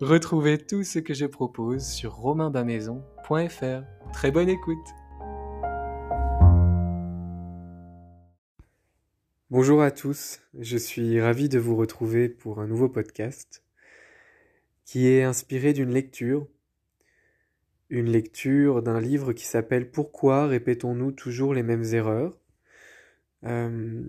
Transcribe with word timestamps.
Retrouvez 0.00 0.58
tout 0.58 0.82
ce 0.82 0.98
que 0.98 1.14
je 1.14 1.24
propose 1.24 1.86
sur 1.86 2.14
romainbamaison.fr. 2.14 3.84
Très 4.12 4.30
bonne 4.32 4.48
écoute. 4.48 4.86
Bonjour 9.50 9.82
à 9.82 9.92
tous, 9.92 10.40
je 10.58 10.76
suis 10.76 11.20
ravi 11.20 11.48
de 11.48 11.60
vous 11.60 11.76
retrouver 11.76 12.28
pour 12.28 12.58
un 12.58 12.66
nouveau 12.66 12.88
podcast 12.88 13.62
qui 14.84 15.06
est 15.06 15.22
inspiré 15.22 15.72
d'une 15.72 15.92
lecture, 15.92 16.48
une 17.88 18.10
lecture 18.10 18.82
d'un 18.82 19.00
livre 19.00 19.32
qui 19.32 19.46
s'appelle 19.46 19.92
Pourquoi 19.92 20.48
répétons-nous 20.48 21.12
toujours 21.12 21.54
les 21.54 21.62
mêmes 21.62 21.84
erreurs? 21.84 22.36
Euh, 23.44 24.02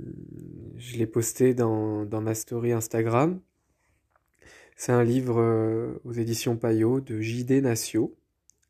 Je 0.77 0.97
l'ai 0.97 1.05
posté 1.05 1.53
dans, 1.53 2.05
dans 2.05 2.21
ma 2.21 2.33
story 2.33 2.71
Instagram 2.71 3.39
c'est 4.75 4.91
un 4.91 5.03
livre 5.03 5.39
euh, 5.39 6.01
aux 6.03 6.11
éditions 6.11 6.57
Payot 6.57 6.99
de 6.99 7.21
J.D. 7.21 7.61
Nacio. 7.61 8.15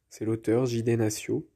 C'est 0.10 0.24
l'auteur 0.24 0.66
J.D. 0.66 0.98
Nacio. 0.98 1.48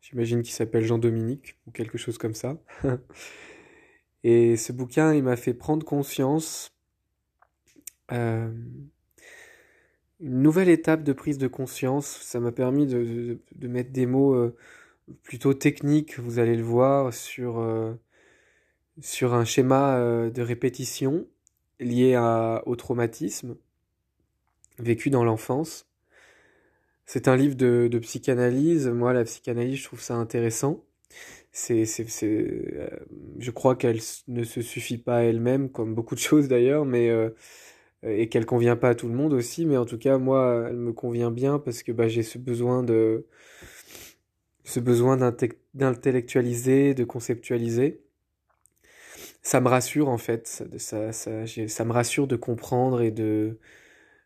J'imagine 0.00 0.42
qu'il 0.42 0.54
s'appelle 0.54 0.84
Jean-Dominique 0.84 1.56
ou 1.66 1.70
quelque 1.70 1.98
chose 1.98 2.18
comme 2.18 2.34
ça. 2.34 2.56
Et 4.24 4.56
ce 4.56 4.72
bouquin, 4.72 5.12
il 5.14 5.22
m'a 5.22 5.36
fait 5.36 5.52
prendre 5.52 5.84
conscience, 5.84 6.72
euh, 8.12 8.50
une 10.20 10.40
nouvelle 10.40 10.68
étape 10.68 11.02
de 11.02 11.12
prise 11.12 11.38
de 11.38 11.48
conscience. 11.48 12.06
Ça 12.06 12.40
m'a 12.40 12.52
permis 12.52 12.86
de, 12.86 13.38
mettre 13.60 13.90
des 13.90 14.06
mots 14.06 14.34
euh, 14.34 14.56
plutôt 15.22 15.54
techniques, 15.54 16.18
vous 16.18 16.38
allez 16.38 16.56
le 16.56 16.62
voir, 16.62 17.12
sur, 17.12 17.64
sur 19.00 19.34
un 19.34 19.44
schéma 19.44 20.30
de 20.30 20.42
répétition 20.42 21.26
lié 21.80 22.16
au 22.64 22.76
traumatisme 22.76 23.56
vécu 24.82 25.10
dans 25.10 25.24
l'enfance. 25.24 25.86
C'est 27.06 27.28
un 27.28 27.36
livre 27.36 27.56
de, 27.56 27.98
psychanalyse. 28.00 28.88
Moi, 28.88 29.12
la 29.12 29.24
psychanalyse, 29.24 29.78
je 29.78 29.84
trouve 29.84 30.00
ça 30.00 30.14
intéressant. 30.14 30.84
C'est, 31.52 31.84
c'est, 31.84 32.06
euh, 32.24 32.88
je 33.38 33.50
crois 33.50 33.76
qu'elle 33.76 34.00
ne 34.28 34.44
se 34.44 34.62
suffit 34.62 34.96
pas 34.98 35.18
à 35.18 35.22
elle-même, 35.22 35.70
comme 35.70 35.94
beaucoup 35.94 36.14
de 36.14 36.20
choses 36.20 36.48
d'ailleurs, 36.48 36.86
mais 36.86 37.10
euh, 37.10 37.30
et 38.02 38.28
qu'elle 38.28 38.46
convient 38.46 38.76
pas 38.76 38.90
à 38.90 38.94
tout 38.94 39.08
le 39.08 39.14
monde 39.14 39.32
aussi. 39.34 39.66
Mais 39.66 39.76
en 39.76 39.84
tout 39.84 39.98
cas, 39.98 40.18
moi, 40.18 40.66
elle 40.70 40.76
me 40.76 40.92
convient 40.92 41.30
bien 41.30 41.58
parce 41.58 41.82
que 41.82 41.92
bah, 41.92 42.08
j'ai 42.08 42.22
ce 42.22 42.38
besoin 42.38 42.82
de, 42.82 43.26
ce 44.64 44.80
besoin 44.80 45.18
d'intellectualiser, 45.74 46.94
de 46.94 47.04
conceptualiser. 47.04 48.00
Ça 49.42 49.60
me 49.60 49.68
rassure 49.68 50.08
en 50.08 50.18
fait. 50.18 50.46
Ça, 50.78 51.12
ça, 51.12 51.46
ça 51.46 51.84
me 51.84 51.92
rassure 51.92 52.26
de 52.26 52.36
comprendre 52.36 53.02
et 53.02 53.10
de 53.10 53.58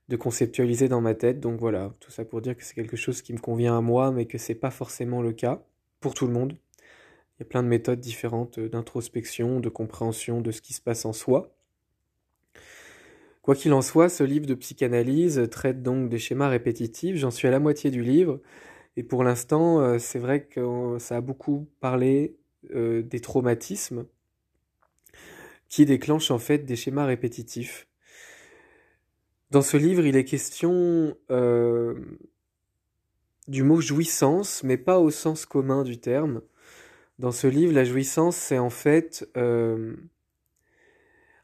de 0.09 0.17
conceptualiser 0.17 0.89
dans 0.89 1.01
ma 1.01 1.15
tête. 1.15 1.41
Donc 1.41 1.59
voilà, 1.59 1.95
tout 2.01 2.11
ça 2.11 2.25
pour 2.25 2.41
dire 2.41 2.57
que 2.57 2.65
c'est 2.65 2.75
quelque 2.75 2.97
chose 2.97 3.23
qui 3.23 3.33
me 3.33 3.39
convient 3.39 3.77
à 3.77 3.81
moi, 3.81 4.13
mais 4.13 4.27
que 4.27 4.39
c'est 4.39 4.55
pas 4.55 4.71
forcément 4.71 5.23
le 5.23 5.33
cas 5.33 5.63
pour 6.01 6.15
tout 6.15 6.27
le 6.27 6.33
monde. 6.33 6.57
Il 7.39 7.43
y 7.43 7.43
a 7.43 7.47
plein 7.47 7.63
de 7.63 7.69
méthodes 7.69 8.01
différentes 8.01 8.59
d'introspection, 8.61 9.61
de 9.61 9.69
compréhension 9.69 10.41
de 10.41 10.53
ce 10.53 10.63
qui 10.63 10.73
se 10.73 10.81
passe 10.81 11.05
en 11.05 11.13
soi. 11.13 11.53
Quoi 13.43 13.55
qu'il 13.55 13.73
en 13.75 13.83
soit, 13.83 14.09
ce 14.09 14.25
livre 14.25 14.47
de 14.47 14.55
psychanalyse 14.55 15.49
traite 15.51 15.83
donc 15.83 16.09
des 16.09 16.19
schémas 16.19 16.49
répétitifs. 16.49 17.17
J'en 17.17 17.31
suis 17.31 17.47
à 17.47 17.51
la 17.51 17.61
moitié 17.61 17.91
du 17.91 18.03
livre. 18.03 18.41
Et 18.97 19.03
pour 19.03 19.23
l'instant, 19.23 19.81
euh, 19.81 19.99
c'est 19.99 20.19
vrai 20.19 20.45
que 20.45 20.97
ça 20.99 21.19
a 21.19 21.21
beaucoup 21.21 21.69
parlé 21.81 22.37
euh, 22.75 23.03
des 23.03 23.21
traumatismes 23.21 24.07
qui 25.69 25.85
déclenchent 25.85 26.31
en 26.31 26.39
fait 26.39 26.65
des 26.65 26.77
schémas 26.77 27.05
répétitifs. 27.05 27.87
Dans 29.51 29.63
ce 29.63 29.77
livre, 29.77 30.05
il 30.05 30.17
est 30.17 30.25
question 30.25 31.17
euh, 31.31 31.95
du 33.47 33.63
mot 33.63 33.81
jouissance, 33.81 34.63
mais 34.65 34.77
pas 34.77 34.99
au 34.99 35.11
sens 35.11 35.47
commun 35.47 35.85
du 35.85 35.99
terme. 35.99 36.43
Dans 37.19 37.31
ce 37.31 37.47
livre, 37.47 37.73
la 37.73 37.85
jouissance, 37.85 38.37
c'est 38.37 38.59
en 38.59 38.71
fait 38.71 39.29
euh, 39.37 39.95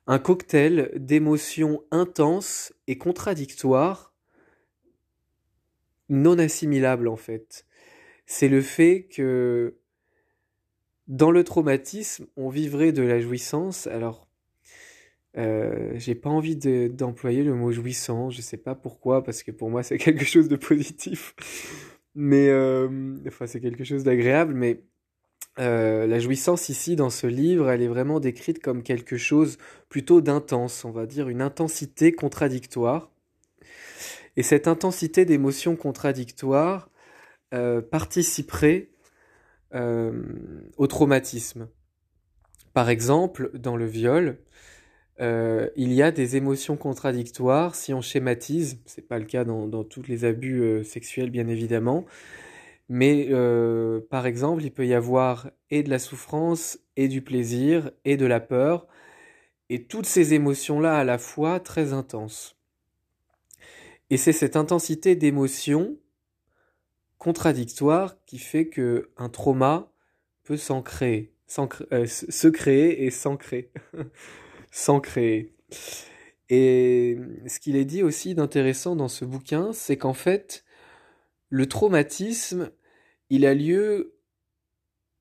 un 0.06 0.18
cocktail 0.18 0.90
d'émotions 0.96 1.84
intenses 1.90 2.72
et 2.88 2.98
contradictoires, 2.98 4.12
non 6.08 6.38
assimilables 6.38 7.08
en 7.08 7.16
fait. 7.16 7.64
C'est 8.26 8.48
le 8.48 8.62
fait 8.62 9.04
que 9.04 9.76
dans 11.06 11.30
le 11.30 11.44
traumatisme, 11.44 12.26
on 12.36 12.48
vivrait 12.48 12.92
de 12.92 13.02
la 13.02 13.20
jouissance. 13.20 13.86
Alors, 13.86 14.26
euh, 15.38 15.92
j'ai 15.94 16.14
pas 16.14 16.28
envie 16.28 16.56
d'employer 16.56 17.42
le 17.42 17.54
mot 17.54 17.72
jouissant, 17.72 18.28
je 18.30 18.42
sais 18.42 18.58
pas 18.58 18.74
pourquoi, 18.74 19.24
parce 19.24 19.42
que 19.42 19.50
pour 19.50 19.70
moi 19.70 19.82
c'est 19.82 19.98
quelque 19.98 20.24
chose 20.24 20.48
de 20.48 20.56
positif, 20.56 21.34
mais 22.14 22.48
euh, 22.48 23.16
enfin 23.26 23.46
c'est 23.46 23.60
quelque 23.60 23.84
chose 23.84 24.04
d'agréable, 24.04 24.54
mais 24.54 24.82
euh, 25.58 26.06
la 26.06 26.18
jouissance 26.18 26.68
ici 26.68 26.96
dans 26.96 27.10
ce 27.10 27.26
livre, 27.26 27.70
elle 27.70 27.82
est 27.82 27.88
vraiment 27.88 28.20
décrite 28.20 28.60
comme 28.60 28.82
quelque 28.82 29.16
chose 29.16 29.58
plutôt 29.88 30.20
d'intense, 30.20 30.84
on 30.84 30.90
va 30.90 31.06
dire 31.06 31.28
une 31.28 31.42
intensité 31.42 32.12
contradictoire. 32.12 33.10
Et 34.36 34.42
cette 34.42 34.66
intensité 34.66 35.26
d'émotions 35.26 35.76
contradictoires 35.76 36.88
participerait 37.90 38.88
au 39.74 40.86
traumatisme. 40.86 41.68
Par 42.72 42.88
exemple, 42.88 43.50
dans 43.58 43.76
le 43.76 43.84
viol, 43.84 44.38
euh, 45.22 45.68
il 45.76 45.92
y 45.92 46.02
a 46.02 46.10
des 46.10 46.36
émotions 46.36 46.76
contradictoires 46.76 47.76
si 47.76 47.94
on 47.94 48.00
schématise, 48.00 48.80
c'est 48.86 49.06
pas 49.06 49.20
le 49.20 49.24
cas 49.24 49.44
dans, 49.44 49.84
tous 49.84 50.02
les 50.08 50.24
abus 50.24 50.60
euh, 50.60 50.82
sexuels 50.82 51.30
bien 51.30 51.46
évidemment, 51.46 52.04
mais 52.88 53.28
euh, 53.30 54.00
par 54.10 54.26
exemple 54.26 54.64
il 54.64 54.72
peut 54.72 54.86
y 54.86 54.94
avoir 54.94 55.50
et 55.70 55.84
de 55.84 55.90
la 55.90 56.00
souffrance 56.00 56.80
et 56.96 57.06
du 57.06 57.22
plaisir 57.22 57.92
et 58.04 58.16
de 58.16 58.26
la 58.26 58.40
peur 58.40 58.88
et 59.70 59.84
toutes 59.84 60.06
ces 60.06 60.34
émotions 60.34 60.80
là 60.80 60.98
à 60.98 61.04
la 61.04 61.18
fois 61.18 61.60
très 61.60 61.92
intenses. 61.92 62.56
Et 64.10 64.16
c'est 64.16 64.32
cette 64.32 64.56
intensité 64.56 65.14
d'émotions 65.14 65.96
contradictoires 67.18 68.16
qui 68.26 68.38
fait 68.38 68.66
que 68.66 69.10
un 69.16 69.28
trauma 69.28 69.92
peut 70.42 70.56
s'ancrer, 70.56 71.32
se 71.46 72.48
créer 72.48 73.04
et 73.04 73.10
s'ancrer. 73.10 73.70
sans 74.72 74.98
créer. 75.00 75.54
Et 76.48 77.16
ce 77.46 77.60
qu'il 77.60 77.76
est 77.76 77.84
dit 77.84 78.02
aussi 78.02 78.34
d'intéressant 78.34 78.96
dans 78.96 79.08
ce 79.08 79.24
bouquin, 79.24 79.72
c'est 79.72 79.96
qu'en 79.96 80.14
fait, 80.14 80.64
le 81.48 81.66
traumatisme, 81.66 82.72
il 83.30 83.46
a 83.46 83.54
lieu 83.54 84.16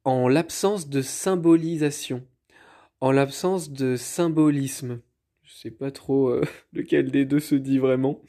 en 0.04 0.28
l'absence 0.28 0.90
de 0.90 1.04
symbolisation, 1.04 2.26
en 3.02 3.12
l'absence 3.12 3.70
de 3.70 3.96
symbolisme. 3.96 5.02
Je 5.44 5.54
sais 5.54 5.72
pas 5.72 5.92
trop 5.92 6.30
euh, 6.30 6.44
lequel 6.74 7.12
des 7.12 7.26
deux 7.26 7.40
se 7.40 7.56
dit 7.56 7.78
vraiment. 7.78 8.22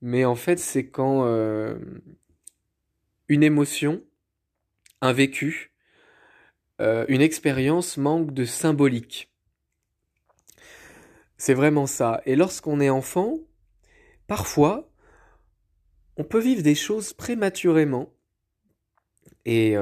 Mais 0.00 0.24
en 0.24 0.34
fait, 0.34 0.58
c'est 0.58 0.88
quand 0.88 1.24
euh, 1.26 1.78
une 3.28 3.42
émotion, 3.42 4.02
un 5.00 5.12
vécu, 5.12 5.72
euh, 6.80 7.04
une 7.08 7.20
expérience 7.20 7.96
manque 7.96 8.32
de 8.32 8.44
symbolique. 8.44 9.27
C'est 11.38 11.54
vraiment 11.54 11.86
ça. 11.86 12.20
Et 12.26 12.36
lorsqu'on 12.36 12.80
est 12.80 12.90
enfant, 12.90 13.38
parfois, 14.26 14.90
on 16.16 16.24
peut 16.24 16.40
vivre 16.40 16.62
des 16.62 16.74
choses 16.74 17.12
prématurément. 17.12 18.10
Et, 19.46 19.72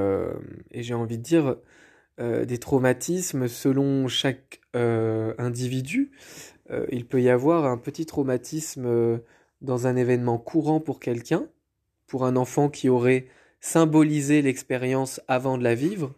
et 0.71 0.83
j'ai 0.83 0.93
envie 0.93 1.17
de 1.17 1.23
dire, 1.23 1.57
euh, 2.19 2.45
des 2.45 2.57
traumatismes 2.57 3.47
selon 3.47 4.07
chaque 4.07 4.59
euh, 4.75 5.35
individu. 5.37 6.11
Euh, 6.71 6.87
il 6.91 7.05
peut 7.05 7.21
y 7.21 7.29
avoir 7.29 7.65
un 7.65 7.77
petit 7.77 8.07
traumatisme 8.07 9.21
dans 9.61 9.85
un 9.85 9.95
événement 9.95 10.39
courant 10.39 10.79
pour 10.79 10.99
quelqu'un, 10.99 11.47
pour 12.07 12.25
un 12.25 12.35
enfant 12.35 12.69
qui 12.69 12.89
aurait 12.89 13.27
symbolisé 13.59 14.41
l'expérience 14.41 15.21
avant 15.27 15.59
de 15.59 15.63
la 15.63 15.75
vivre, 15.75 16.15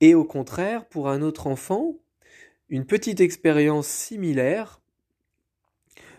et 0.00 0.14
au 0.14 0.24
contraire, 0.24 0.86
pour 0.86 1.08
un 1.08 1.20
autre 1.20 1.48
enfant, 1.48 1.96
une 2.68 2.86
petite 2.86 3.20
expérience 3.20 3.86
similaire 3.86 4.80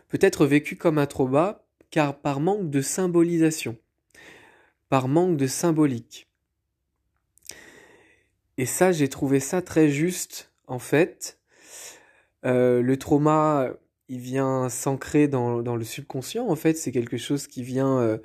peut 0.08 0.20
être 0.22 0.46
vécue 0.46 0.76
comme 0.76 0.98
un 0.98 1.08
trauma, 1.08 1.66
car 1.90 2.20
par 2.20 2.40
manque 2.40 2.70
de 2.70 2.82
symbolisation, 2.82 3.78
par 4.90 5.08
manque 5.08 5.38
de 5.38 5.48
symbolique. 5.48 6.28
Et 8.58 8.66
ça, 8.66 8.92
j'ai 8.92 9.10
trouvé 9.10 9.40
ça 9.40 9.62
très 9.62 9.90
juste, 9.90 10.52
en 10.68 10.80
fait. 10.80 11.40
Euh, 12.46 12.82
le 12.82 12.98
trauma, 12.98 13.70
il 14.08 14.20
vient 14.20 14.70
s'ancrer 14.70 15.28
dans, 15.28 15.62
dans, 15.62 15.76
le 15.76 15.84
subconscient, 15.84 16.48
en 16.48 16.56
fait. 16.56 16.76
C'est 16.76 16.92
quelque 16.92 17.18
chose 17.18 17.48
qui 17.48 17.64
vient 17.64 18.00
euh, 18.00 18.18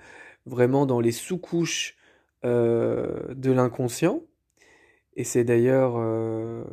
vraiment 0.46 0.86
dans 0.86 1.00
les 1.00 1.12
sous-couches 1.12 1.96
euh, 2.44 3.34
de 3.34 3.50
l'inconscient. 3.50 4.22
Et 5.20 5.24
c'est 5.24 5.44
d'ailleurs 5.44 5.96
euh, 5.98 6.64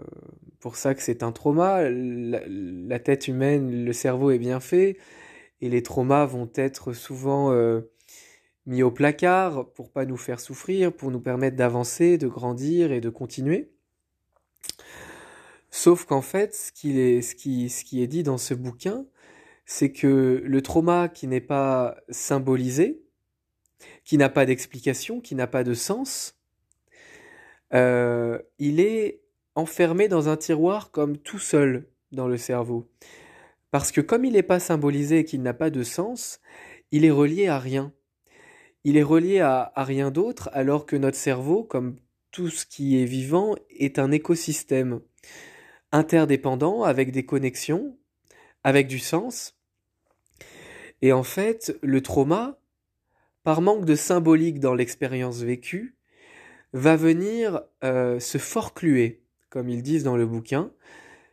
pour 0.61 0.77
ça 0.77 0.95
que 0.95 1.01
c'est 1.01 1.21
un 1.21 1.33
trauma. 1.33 1.89
La, 1.89 2.97
tête 2.97 3.27
humaine, 3.27 3.83
le 3.83 3.91
cerveau 3.91 4.31
est 4.31 4.37
bien 4.37 4.61
fait. 4.61 4.95
Et 5.59 5.67
les 5.67 5.83
traumas 5.83 6.25
vont 6.25 6.49
être 6.55 6.93
souvent 6.93 7.51
euh, 7.51 7.81
mis 8.65 8.83
au 8.83 8.89
placard 8.89 9.69
pour 9.73 9.91
pas 9.91 10.05
nous 10.05 10.15
faire 10.15 10.39
souffrir, 10.39 10.93
pour 10.93 11.11
nous 11.11 11.19
permettre 11.19 11.57
d'avancer, 11.57 12.17
de 12.17 12.29
grandir 12.29 12.93
et 12.93 13.01
de 13.01 13.09
continuer. 13.09 13.69
Sauf 15.69 16.05
qu'en 16.05 16.21
fait, 16.21 16.55
ce 16.55 16.71
qui 16.71 18.01
est 18.01 18.07
dit 18.07 18.23
dans 18.23 18.37
ce 18.37 18.53
bouquin, 18.53 19.05
c'est 19.65 19.91
que 19.91 20.41
le 20.41 20.61
trauma 20.61 21.09
qui 21.09 21.27
n'est 21.27 21.41
pas 21.41 21.97
symbolisé, 22.07 23.01
qui 24.05 24.17
n'a 24.17 24.29
pas 24.29 24.45
d'explication, 24.45 25.19
qui 25.19 25.35
n'a 25.35 25.47
pas 25.47 25.65
de 25.65 25.73
sens, 25.73 26.36
euh, 27.73 28.39
il 28.59 28.79
est 28.79 29.21
enfermé 29.55 30.07
dans 30.07 30.29
un 30.29 30.37
tiroir 30.37 30.91
comme 30.91 31.17
tout 31.17 31.39
seul 31.39 31.87
dans 32.11 32.27
le 32.27 32.37
cerveau. 32.37 32.89
Parce 33.71 33.91
que 33.91 34.01
comme 34.01 34.25
il 34.25 34.33
n'est 34.33 34.43
pas 34.43 34.59
symbolisé 34.59 35.19
et 35.19 35.25
qu'il 35.25 35.41
n'a 35.41 35.53
pas 35.53 35.69
de 35.69 35.83
sens, 35.83 36.39
il 36.91 37.05
est 37.05 37.11
relié 37.11 37.47
à 37.47 37.59
rien 37.59 37.93
il 38.87 38.95
est 38.95 39.03
relié 39.03 39.41
à, 39.41 39.69
à 39.75 39.83
rien 39.83 40.11
d'autre 40.11 40.49
alors 40.53 40.85
que 40.85 40.95
notre 40.95 41.17
cerveau, 41.17 41.65
comme 41.65 41.97
tout 42.31 42.49
ce 42.49 42.65
qui 42.65 43.01
est 43.01 43.05
vivant, 43.05 43.53
est 43.69 43.99
un 43.99 44.13
écosystème 44.13 45.01
interdépendant 45.91 46.83
avec 46.83 47.11
des 47.11 47.25
connexions, 47.25 47.97
avec 48.63 48.87
du 48.87 48.99
sens. 48.99 49.57
Et 51.01 51.11
en 51.11 51.23
fait, 51.23 51.77
le 51.81 51.99
trauma, 51.99 52.61
par 53.43 53.59
manque 53.59 53.83
de 53.83 53.95
symbolique 53.95 54.61
dans 54.61 54.73
l'expérience 54.73 55.39
vécue, 55.39 55.96
va 56.73 56.95
venir 56.95 57.61
euh, 57.83 58.19
se 58.19 58.37
forcluer, 58.37 59.23
comme 59.49 59.69
ils 59.69 59.83
disent 59.83 60.03
dans 60.03 60.17
le 60.17 60.25
bouquin. 60.25 60.71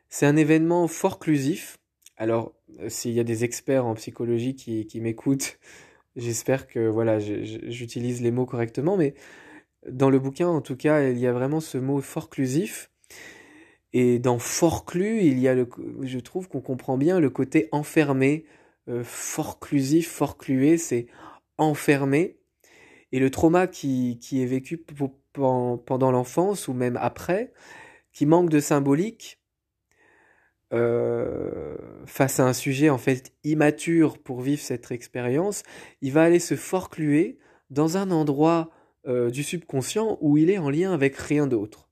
C'est 0.09 0.27
un 0.27 0.37
événement 0.37 0.89
forclusif. 0.89 1.79
Alors, 2.17 2.55
euh, 2.81 2.89
s'il 2.89 3.13
y 3.13 3.21
a 3.21 3.25
des 3.25 3.45
experts 3.45 3.87
en 3.87 3.95
psychologie 3.95 4.55
qui, 4.55 4.87
qui 4.87 5.01
m'écoutent, 5.01 5.59
J'espère 6.17 6.69
que 6.69 6.87
voilà, 6.87 7.19
j'utilise 7.19 8.23
les 8.23 8.31
mots 8.31 8.47
correctement, 8.47 8.97
mais 8.97 9.15
dans 9.91 10.11
le 10.11 10.21
bouquin, 10.21 10.47
en 10.47 10.61
tout 10.61 10.77
cas, 10.77 11.09
il 11.09 11.19
y 11.19 11.27
a 11.27 11.33
vraiment 11.33 11.61
ce 11.61 11.77
mot 11.77 12.01
forclusif. 12.01 12.91
Et 13.93 14.19
dans 14.19 14.39
forclus, 14.39 15.23
il 15.23 15.39
y 15.41 15.49
a 15.49 15.55
le, 15.55 15.69
je 16.03 16.19
trouve 16.21 16.49
qu'on 16.49 16.61
comprend 16.61 16.97
bien 16.97 17.21
le 17.21 17.31
côté 17.31 17.69
enfermé, 17.73 18.45
euh, 18.89 19.03
forclusif, 19.05 20.09
forclué, 20.09 20.79
c'est 20.79 21.07
enfermé. 21.59 22.39
Et 23.11 23.19
le 23.19 23.31
trauma 23.31 23.67
qui, 23.67 24.19
qui 24.21 24.43
est 24.43 24.47
vécu 24.47 24.79
pendant 25.35 26.11
l'enfance 26.11 26.69
ou 26.69 26.73
même 26.73 26.99
après, 27.01 27.53
qui 28.13 28.27
manque 28.27 28.49
de 28.49 28.61
symbolique, 28.61 29.41
euh, 30.73 31.77
face 32.07 32.41
à 32.41 32.47
un 32.47 32.53
sujet 32.53 32.91
en 32.91 32.99
fait 32.99 33.33
immature 33.45 34.19
pour 34.19 34.41
vivre 34.41 34.63
cette 34.63 34.91
expérience, 34.91 35.63
il 36.01 36.13
va 36.13 36.23
aller 36.23 36.39
se 36.41 36.57
forcluer 36.57 37.39
dans 37.71 37.97
un 37.97 38.11
endroit 38.11 38.71
euh, 39.07 39.31
du 39.31 39.43
subconscient 39.43 40.19
où 40.21 40.39
il 40.39 40.51
est 40.51 40.59
en 40.59 40.71
lien 40.71 40.93
avec 40.93 41.17
rien 41.17 41.47
d'autre. 41.47 41.89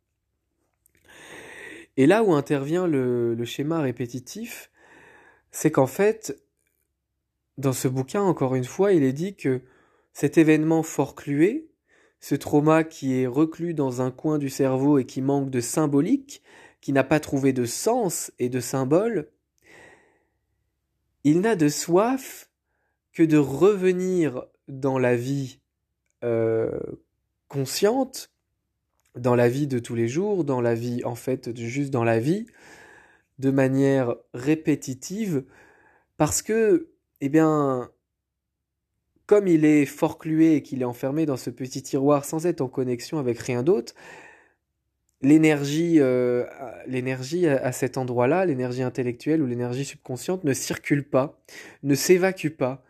Et 1.97 2.07
là 2.07 2.25
où 2.25 2.33
intervient 2.33 2.87
le, 2.87 3.35
le 3.35 3.45
schéma 3.45 3.81
répétitif, 3.81 4.71
c'est 5.51 5.71
qu'en 5.71 5.87
fait, 5.87 6.43
dans 7.59 7.75
ce 7.75 7.87
bouquin, 7.87 8.23
encore 8.23 8.55
une 8.55 8.65
fois, 8.65 8.93
il 8.93 9.03
est 9.03 9.13
dit 9.13 9.37
que 9.37 9.61
cet 10.13 10.39
événement 10.39 10.83
forclué, 10.83 11.69
ce 12.23 12.37
trauma 12.37 12.85
qui 12.85 13.21
est 13.21 13.27
reclus 13.27 13.75
dans 13.75 14.01
un 14.01 14.13
coin 14.13 14.39
du 14.39 14.49
cerveau 14.49 14.99
et 14.99 15.05
qui 15.05 15.21
manque 15.21 15.51
de 15.51 15.61
symbolique, 15.61 16.41
qui 16.81 16.93
n'a 16.93 17.03
pas 17.03 17.19
trouvé 17.19 17.53
de 17.53 17.65
sens 17.65 18.33
et 18.39 18.49
de 18.49 18.61
symbole, 18.61 19.29
il 21.25 21.41
n'a 21.41 21.57
de 21.57 21.69
soif 21.69 22.49
que 23.13 23.25
de 23.25 23.37
revenir 23.37 24.45
dans 24.69 25.01
la 25.01 25.17
vie 25.17 25.59
euh, 26.23 26.79
consciente, 27.49 28.31
dans 29.17 29.35
la 29.35 29.49
vie 29.49 29.67
de 29.67 29.81
tous 29.81 29.97
les 29.97 30.07
jours, 30.07 30.45
dans 30.45 30.61
la 30.61 30.77
vie, 30.77 31.05
en 31.05 31.17
fait, 31.17 31.57
juste 31.57 31.91
dans 31.91 32.05
la 32.05 32.21
vie, 32.21 32.47
de 33.41 33.51
manière 33.51 34.15
répétitive, 34.33 35.45
parce 36.17 36.41
que, 36.41 36.93
eh 37.21 37.29
bien, 37.29 37.91
comme 39.33 39.49
il 39.49 39.65
est 39.65 39.87
forclué 39.87 40.57
et 40.57 40.63
qu'il 40.63 40.83
est 40.83 40.85
enfermé 40.85 41.25
dans 41.25 41.39
ce 41.39 41.49
petit 41.49 41.83
tiroir 41.83 42.27
sans 42.27 42.45
être 42.45 42.61
en 42.61 42.69
connexion 42.69 43.19
avec 43.19 43.39
rien 43.39 43.63
d'autre, 43.63 43.95
l'énergie, 45.23 46.01
euh, 46.01 46.45
l'énergie 46.87 47.49
à 47.49 47.73
cet 47.73 47.97
endroit-là, 47.97 48.45
l'énergie 48.45 48.83
intellectuelle 48.83 49.41
ou 49.41 49.47
l'énergie 49.47 49.87
subconsciente 49.87 50.45
ne 50.45 50.53
circule 50.53 51.09
pas, 51.09 51.43
ne 51.83 51.95
s'évacue 51.95 52.51
pas. 52.51 52.85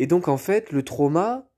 Et 0.00 0.08
donc 0.08 0.26
en 0.26 0.38
fait, 0.38 0.72
le 0.72 0.82
trauma 0.82 1.48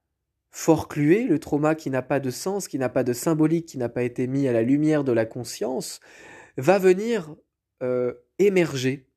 forclué, 0.51 1.25
le 1.25 1.39
trauma 1.39 1.75
qui 1.75 1.89
n'a 1.89 2.03
pas 2.03 2.21
de 2.21 2.29
sens, 2.29 2.69
qui 2.69 2.79
n'a 2.79 2.91
pas 2.91 3.05
de 3.05 3.15
symbolique, 3.15 3.65
qui 3.65 3.79
n'a 3.79 3.89
pas 3.89 4.03
été 4.03 4.27
mis 4.27 4.47
à 4.47 4.53
la 4.53 4.61
lumière 4.61 5.05
de 5.05 5.13
la 5.13 5.25
conscience, 5.25 6.01
va 6.59 6.79
venir 6.79 7.35
euh, 7.83 8.13
émerger 8.39 9.09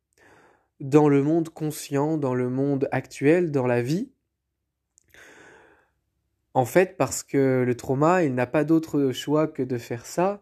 dans 0.79 1.09
le 1.09 1.21
monde 1.21 1.49
conscient, 1.49 2.15
dans 2.15 2.33
le 2.33 2.49
monde 2.49 2.87
actuel, 2.93 3.51
dans 3.51 3.67
la 3.67 3.81
vie. 3.81 4.10
En 6.53 6.65
fait, 6.65 6.97
parce 6.97 7.23
que 7.23 7.63
le 7.65 7.75
trauma, 7.75 8.23
il 8.23 8.35
n'a 8.35 8.47
pas 8.47 8.63
d'autre 8.63 9.11
choix 9.11 9.47
que 9.47 9.63
de 9.63 9.77
faire 9.77 10.05
ça, 10.05 10.41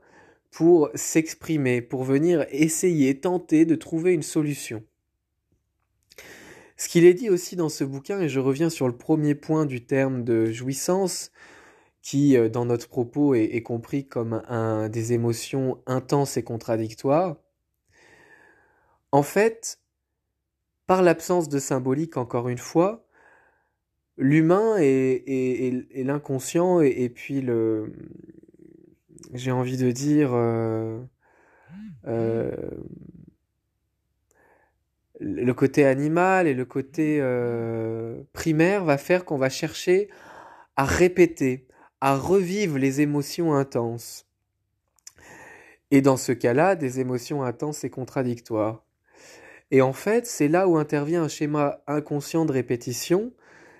pour 0.51 0.89
s'exprimer, 0.95 1.81
pour 1.81 2.03
venir 2.03 2.45
essayer, 2.49 3.19
tenter 3.19 3.65
de 3.65 3.75
trouver 3.75 4.13
une 4.13 4.23
solution. 4.23 4.83
Ce 6.77 6.87
qu'il 6.87 7.05
est 7.05 7.13
dit 7.13 7.29
aussi 7.29 7.55
dans 7.55 7.69
ce 7.69 7.83
bouquin, 7.83 8.21
et 8.21 8.29
je 8.29 8.39
reviens 8.39 8.69
sur 8.69 8.87
le 8.87 8.95
premier 8.95 9.35
point 9.35 9.65
du 9.65 9.85
terme 9.85 10.23
de 10.23 10.45
jouissance, 10.45 11.31
qui 12.01 12.37
euh, 12.37 12.49
dans 12.49 12.65
notre 12.65 12.87
propos 12.87 13.35
est, 13.35 13.61
compris 13.61 14.07
comme 14.07 14.41
des 14.89 15.13
émotions 15.13 15.81
intenses 15.85 16.37
et 16.37 16.43
contradictoires, 16.43 17.35
en 19.11 19.23
fait, 19.23 19.79
par 20.87 21.01
l'absence 21.01 21.49
de 21.49 21.59
symbolique, 21.59 22.17
encore 22.17 22.47
une 22.47 22.57
fois, 22.57 23.05
l'humain 24.19 24.75
et, 24.79 25.87
l'inconscient 25.95 26.81
et, 26.81 27.09
puis 27.09 27.41
le, 27.41 27.91
j'ai 29.33 29.51
envie 29.51 29.77
de 29.77 29.89
dire, 29.89 30.31
euh, 30.33 30.99
euh, 32.07 32.51
le 35.19 35.53
côté 35.53 35.85
animal 35.85 36.47
et 36.47 36.53
le 36.53 36.65
côté 36.65 37.19
euh, 37.21 38.21
primaire 38.33 38.83
va 38.83 38.97
faire 38.97 39.25
qu'on 39.25 39.37
va 39.37 39.49
chercher 39.49 40.09
à 40.75 40.85
répéter, 40.85 41.67
à 42.01 42.15
revivre 42.15 42.77
les 42.77 43.01
émotions 43.01 43.53
intenses. 43.53 44.27
Et 45.91 46.01
dans 46.01 46.17
ce 46.17 46.33
cas-là, 46.33 46.75
des 46.75 46.99
émotions 46.99 47.41
intenses 47.43 47.83
et 47.83 47.89
contradictoires. 47.89 48.85
Et 49.71 49.81
en 49.81 49.93
fait, 49.93 50.25
c'est 50.25 50.47
là 50.47 50.67
où 50.67 50.77
intervient 50.77 51.23
un 51.23 51.27
schéma 51.27 51.81
inconscient 51.87 52.45
de 52.45 52.51
répétition, 52.51 53.31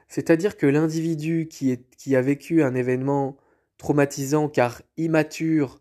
c'est-à-dire 0.09 0.57
que 0.57 0.65
l'individu 0.65 1.47
qui, 1.47 2.15
a 2.15 2.21
vécu 2.21 2.63
un 2.63 2.73
événement 2.73 3.37
traumatisant 3.77 4.49
car 4.49 4.81
immature 4.97 5.79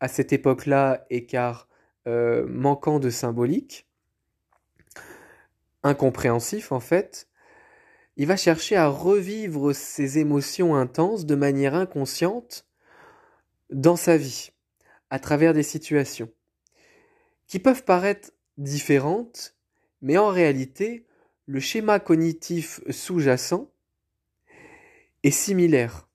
à 0.00 0.08
cette 0.08 0.32
époque-là 0.32 1.06
et 1.10 1.26
car 1.26 1.68
euh, 2.06 2.46
manquant 2.48 2.98
de 2.98 3.10
symbolique, 3.10 3.86
incompréhensif 5.82 6.72
en 6.72 6.80
fait, 6.80 7.28
il 8.16 8.26
va 8.26 8.36
chercher 8.36 8.76
à 8.76 8.88
revivre 8.88 9.74
ses 9.74 10.18
émotions 10.18 10.74
intenses 10.74 11.26
de 11.26 11.34
manière 11.34 11.74
inconsciente 11.74 12.66
dans 13.70 13.96
sa 13.96 14.16
vie, 14.16 14.52
à 15.10 15.18
travers 15.18 15.52
des 15.52 15.62
situations, 15.62 16.30
qui 17.46 17.58
peuvent 17.58 17.84
paraître 17.84 18.30
différentes, 18.56 19.54
mais 20.00 20.16
en 20.16 20.28
réalité, 20.28 21.06
le 21.46 21.60
schéma 21.60 22.00
cognitif 22.00 22.80
sous-jacent 22.90 23.70
est 25.22 25.30
similaire. 25.30 26.08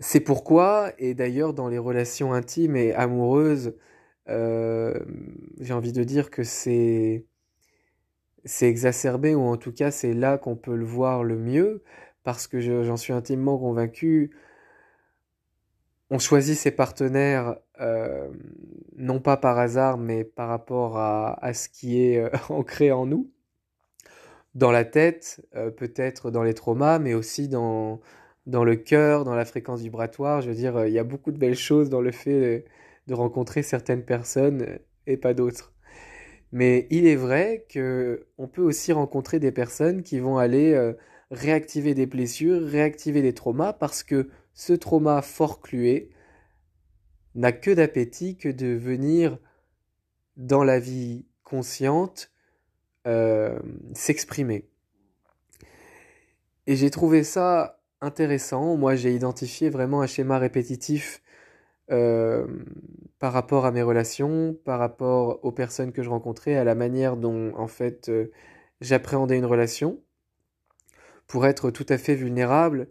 C'est 0.00 0.20
pourquoi, 0.20 0.92
et 0.98 1.14
d'ailleurs 1.14 1.54
dans 1.54 1.68
les 1.68 1.78
relations 1.78 2.32
intimes 2.32 2.76
et 2.76 2.92
amoureuses, 2.94 3.74
euh, 4.28 4.98
j'ai 5.60 5.72
envie 5.72 5.92
de 5.92 6.04
dire 6.04 6.30
que 6.30 6.42
c'est 6.42 7.26
c'est 8.46 8.68
exacerbé, 8.68 9.34
ou 9.34 9.42
en 9.42 9.56
tout 9.56 9.72
cas 9.72 9.90
c'est 9.90 10.12
là 10.12 10.36
qu'on 10.36 10.56
peut 10.56 10.76
le 10.76 10.84
voir 10.84 11.24
le 11.24 11.38
mieux, 11.38 11.82
parce 12.24 12.46
que 12.46 12.60
j'en 12.60 12.96
suis 12.96 13.12
intimement 13.12 13.58
convaincu, 13.58 14.32
on 16.10 16.18
choisit 16.18 16.56
ses 16.56 16.70
partenaires 16.70 17.56
euh, 17.80 18.28
non 18.96 19.20
pas 19.20 19.36
par 19.36 19.58
hasard, 19.58 19.98
mais 19.98 20.24
par 20.24 20.48
rapport 20.48 20.96
à, 20.98 21.44
à 21.44 21.54
ce 21.54 21.68
qui 21.68 22.02
est 22.02 22.18
euh, 22.18 22.30
ancré 22.48 22.92
en 22.92 23.06
nous, 23.06 23.30
dans 24.54 24.70
la 24.70 24.84
tête, 24.84 25.44
euh, 25.56 25.70
peut-être 25.70 26.30
dans 26.30 26.44
les 26.44 26.54
traumas, 26.54 26.98
mais 27.00 27.14
aussi 27.14 27.48
dans, 27.48 28.00
dans 28.46 28.64
le 28.64 28.76
cœur, 28.76 29.24
dans 29.24 29.34
la 29.34 29.44
fréquence 29.44 29.80
vibratoire. 29.80 30.42
Je 30.42 30.48
veux 30.50 30.54
dire, 30.54 30.86
il 30.86 30.92
y 30.92 30.98
a 30.98 31.04
beaucoup 31.04 31.32
de 31.32 31.38
belles 31.38 31.56
choses 31.56 31.90
dans 31.90 32.00
le 32.00 32.12
fait 32.12 32.64
de 33.08 33.14
rencontrer 33.14 33.62
certaines 33.62 34.04
personnes 34.04 34.78
et 35.06 35.16
pas 35.16 35.34
d'autres. 35.34 35.72
Mais 36.52 36.86
il 36.90 37.06
est 37.06 37.16
vrai 37.16 37.66
que 37.68 38.26
on 38.38 38.46
peut 38.46 38.62
aussi 38.62 38.92
rencontrer 38.92 39.40
des 39.40 39.52
personnes 39.52 40.02
qui 40.04 40.20
vont 40.20 40.38
aller 40.38 40.94
réactiver 41.32 41.94
des 41.94 42.06
blessures, 42.06 42.62
réactiver 42.62 43.22
des 43.22 43.34
traumas 43.34 43.72
parce 43.72 44.04
que 44.04 44.28
ce 44.54 44.72
trauma 44.72 45.20
forclué 45.22 46.10
n'a 47.34 47.52
que 47.52 47.70
d'appétit 47.70 48.36
que 48.36 48.48
de 48.48 48.68
venir 48.68 49.38
dans 50.36 50.64
la 50.64 50.78
vie 50.78 51.26
consciente 51.42 52.30
euh, 53.06 53.58
s'exprimer. 53.94 54.68
Et 56.66 56.76
j'ai 56.76 56.90
trouvé 56.90 57.24
ça 57.24 57.80
intéressant. 58.00 58.76
Moi, 58.76 58.94
j'ai 58.94 59.14
identifié 59.14 59.68
vraiment 59.70 60.00
un 60.00 60.06
schéma 60.06 60.38
répétitif 60.38 61.22
euh, 61.90 62.46
par 63.18 63.32
rapport 63.32 63.66
à 63.66 63.72
mes 63.72 63.82
relations, 63.82 64.56
par 64.64 64.78
rapport 64.78 65.44
aux 65.44 65.52
personnes 65.52 65.92
que 65.92 66.02
je 66.02 66.08
rencontrais, 66.08 66.56
à 66.56 66.64
la 66.64 66.74
manière 66.74 67.16
dont, 67.16 67.54
en 67.56 67.66
fait, 67.66 68.08
euh, 68.08 68.30
j'appréhendais 68.80 69.36
une 69.36 69.44
relation. 69.44 70.00
Pour 71.26 71.46
être 71.46 71.70
tout 71.70 71.86
à 71.88 71.98
fait 71.98 72.14
vulnérable, 72.14 72.88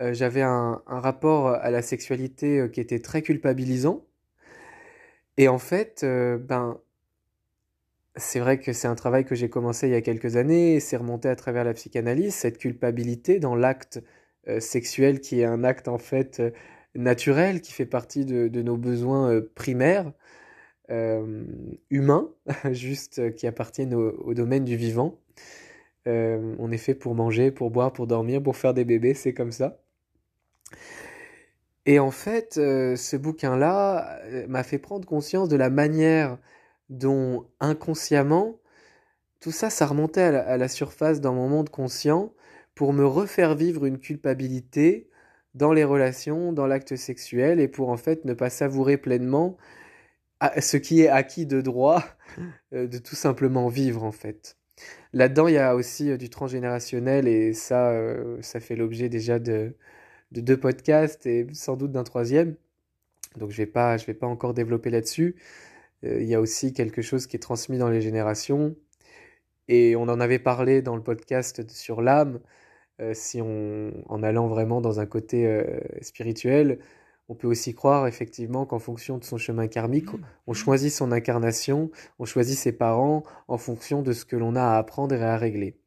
j'avais 0.00 0.42
un, 0.42 0.82
rapport 0.86 1.48
à 1.48 1.70
la 1.70 1.82
sexualité 1.82 2.60
euh, 2.60 2.68
qui 2.68 2.80
était 2.80 3.00
très 3.00 3.22
culpabilisant. 3.22 4.04
Et 5.36 5.48
en 5.48 5.58
fait, 5.58 6.02
euh, 6.04 6.38
ben, 6.38 6.80
c'est 8.16 8.40
vrai 8.40 8.58
que 8.58 8.72
c'est 8.72 8.88
un 8.88 8.94
travail 8.94 9.24
que 9.24 9.34
j'ai 9.34 9.48
commencé 9.48 9.88
il 9.88 9.92
y 9.92 9.96
a 9.96 10.00
quelques 10.00 10.36
années, 10.36 10.80
c'est 10.80 10.96
remonté 10.96 11.28
à 11.28 11.36
travers 11.36 11.64
la 11.64 11.74
psychanalyse, 11.74 12.34
cette 12.34 12.58
culpabilité 12.58 13.38
dans 13.40 13.56
l'acte 13.56 14.00
sexuel 14.60 15.20
qui 15.20 15.40
est 15.40 15.46
un 15.46 15.64
acte 15.64 15.88
en 15.88 15.98
fait 15.98 16.42
naturel, 16.94 17.62
qui 17.62 17.72
fait 17.72 17.86
partie 17.86 18.26
de, 18.26 18.62
nos 18.62 18.76
besoins 18.76 19.40
primaires, 19.54 20.12
humains, 21.90 22.30
juste 22.70 23.34
qui 23.34 23.46
appartiennent 23.46 23.94
au 23.94 24.34
domaine 24.34 24.64
du 24.64 24.76
vivant. 24.76 25.18
Euh, 26.06 26.54
on 26.58 26.70
est 26.70 26.78
fait 26.78 26.94
pour 26.94 27.14
manger, 27.14 27.50
pour 27.50 27.70
boire, 27.70 27.92
pour 27.92 28.06
dormir, 28.06 28.42
pour 28.42 28.56
faire 28.56 28.74
des 28.74 28.84
bébés, 28.84 29.14
c'est 29.14 29.32
comme 29.34 29.52
ça. 29.52 29.80
Et 31.86 31.98
en 31.98 32.10
fait, 32.10 32.56
euh, 32.56 32.96
ce 32.96 33.16
bouquin-là 33.16 34.20
euh, 34.24 34.46
m'a 34.48 34.62
fait 34.62 34.78
prendre 34.78 35.06
conscience 35.06 35.48
de 35.48 35.56
la 35.56 35.70
manière 35.70 36.38
dont 36.88 37.46
inconsciemment, 37.60 38.58
tout 39.40 39.52
ça, 39.52 39.70
ça 39.70 39.86
remontait 39.86 40.22
à 40.22 40.56
la, 40.56 40.68
surface 40.68 41.20
dans 41.20 41.34
mon 41.34 41.48
monde 41.48 41.68
conscient 41.70 42.32
pour 42.74 42.92
me 42.92 43.06
refaire 43.06 43.54
vivre 43.54 43.84
une 43.86 43.98
culpabilité 43.98 45.10
dans 45.54 45.72
les 45.72 45.84
relations, 45.84 46.52
dans 46.52 46.66
l'acte 46.66 46.96
sexuel, 46.96 47.60
et 47.60 47.68
pour 47.68 47.90
en 47.90 47.96
fait 47.96 48.24
ne 48.24 48.34
pas 48.34 48.50
savourer 48.50 48.96
pleinement 48.96 49.56
ce 50.60 50.76
qui 50.76 51.02
est 51.02 51.08
acquis 51.08 51.46
de 51.46 51.60
droit 51.60 52.02
de 52.72 52.98
tout 52.98 53.16
simplement 53.16 53.68
vivre 53.68 54.04
en 54.04 54.12
fait. 54.12 54.56
Là-dedans, 55.12 55.46
il 55.48 55.54
y 55.54 55.58
a 55.58 55.74
aussi 55.76 56.10
euh, 56.10 56.16
du 56.16 56.28
transgénérationnel 56.30 57.28
et 57.28 57.52
ça, 57.52 57.90
euh, 57.90 58.38
ça 58.42 58.60
fait 58.60 58.76
l'objet 58.76 59.08
déjà 59.08 59.38
de, 59.38 59.76
deux 60.32 60.58
podcasts 60.58 61.26
et 61.26 61.46
sans 61.52 61.76
doute 61.76 61.92
d'un 61.92 62.04
troisième. 62.04 62.56
Donc 63.36 63.50
je 63.50 63.56
vais 63.56 63.66
pas, 63.66 63.96
je 63.96 64.06
vais 64.06 64.14
pas 64.14 64.26
encore 64.26 64.54
développer 64.54 64.90
là-dessus. 64.90 65.36
Euh, 66.04 66.20
il 66.22 66.28
y 66.28 66.34
a 66.34 66.40
aussi 66.40 66.72
quelque 66.72 67.02
chose 67.02 67.26
qui 67.26 67.36
est 67.36 67.40
transmis 67.40 67.78
dans 67.78 67.88
les 67.88 68.00
générations 68.00 68.76
et 69.68 69.96
on 69.96 70.02
en 70.02 70.20
avait 70.20 70.38
parlé 70.38 70.82
dans 70.82 70.96
le 70.96 71.02
podcast 71.02 71.70
sur 71.70 72.02
l'âme. 72.02 72.40
si 73.12 73.40
on, 73.42 73.92
en 74.08 74.22
allant 74.22 74.46
vraiment 74.46 74.80
dans 74.80 75.00
un 75.00 75.06
côté 75.06 75.64
spirituel, 76.02 76.78
on 77.28 77.34
peut 77.34 77.46
aussi 77.46 77.74
croire 77.74 78.06
effectivement 78.06 78.66
qu'en 78.66 78.78
fonction 78.78 79.18
de 79.18 79.24
son 79.24 79.38
chemin 79.38 79.66
karmique, 79.66 80.12
mmh. 80.12 80.20
on 80.46 80.52
choisit 80.52 80.92
son 80.92 81.12
incarnation, 81.12 81.90
on 82.18 82.24
choisit 82.24 82.58
ses 82.58 82.72
parents 82.72 83.22
en 83.48 83.58
fonction 83.58 84.02
de 84.02 84.12
ce 84.12 84.24
que 84.24 84.36
l'on 84.36 84.56
a 84.56 84.62
à 84.62 84.78
apprendre 84.78 85.14
et 85.14 85.22
à 85.22 85.36
régler. 85.36 85.78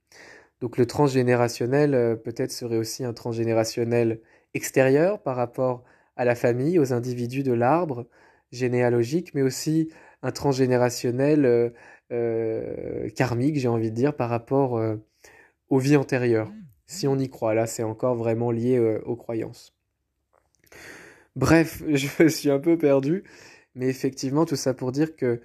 Donc 0.62 0.78
le 0.78 0.86
transgénérationnel 0.86 1.94
euh, 1.94 2.16
peut-être 2.16 2.52
serait 2.52 2.78
aussi 2.78 3.04
un 3.04 3.14
transgénérationnel 3.14 4.22
extérieur 4.54 5.22
par 5.22 5.36
rapport 5.36 5.84
à 6.16 6.26
la 6.26 6.36
famille, 6.36 6.80
aux 6.80 6.94
individus 6.94 7.44
de 7.44 7.54
l'arbre 7.54 8.08
généalogique, 8.52 9.34
mais 9.36 9.44
aussi 9.44 9.90
un 10.24 10.32
transgénérationnel 10.32 11.46
euh, 11.46 11.70
euh, 12.12 13.10
karmique, 13.10 13.60
j'ai 13.60 13.68
envie 13.68 13.92
de 13.92 13.96
dire, 13.96 14.16
par 14.16 14.30
rapport 14.30 14.82
aux 15.70 15.78
vies 15.78 15.98
antérieures. 15.98 16.50
Mmh. 16.50 16.64
Si 16.88 17.08
on 17.08 17.20
y 17.20 17.30
croit, 17.30 17.54
là 17.54 17.68
c'est 17.68 17.84
encore 17.84 18.16
vraiment 18.16 18.50
lié 18.50 18.80
aux 19.06 19.16
croyances. 19.16 19.76
Bref, 21.36 21.84
je 21.88 22.24
me 22.24 22.30
suis 22.30 22.50
un 22.50 22.60
peu 22.60 22.78
perdu, 22.78 23.24
mais 23.76 23.90
effectivement, 23.90 24.46
tout 24.46 24.56
ça 24.56 24.74
pour 24.74 24.92
dire 24.92 25.16
que 25.16 25.40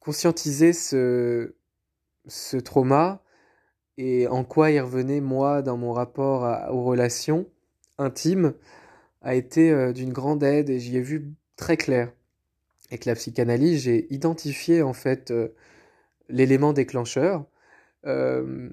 conscientiser 0.00 0.72
ce, 0.72 1.54
ce 2.26 2.56
trauma 2.58 3.22
et 4.00 4.26
en 4.28 4.44
quoi 4.44 4.70
il 4.70 4.80
revenait, 4.80 5.20
moi, 5.20 5.60
dans 5.60 5.76
mon 5.76 5.92
rapport 5.92 6.72
aux 6.72 6.84
relations 6.84 7.46
intimes, 7.98 8.54
a 9.20 9.34
été 9.34 9.70
euh, 9.70 9.92
d'une 9.92 10.10
grande 10.10 10.42
aide 10.42 10.70
et 10.70 10.78
j'y 10.78 10.96
ai 10.96 11.02
vu 11.02 11.34
très 11.56 11.76
clair. 11.76 12.10
Avec 12.88 13.04
la 13.04 13.14
psychanalyse, 13.14 13.82
j'ai 13.82 14.10
identifié 14.12 14.80
en 14.80 14.94
fait 14.94 15.30
euh, 15.30 15.48
l'élément 16.30 16.72
déclencheur, 16.72 17.44
euh, 18.06 18.70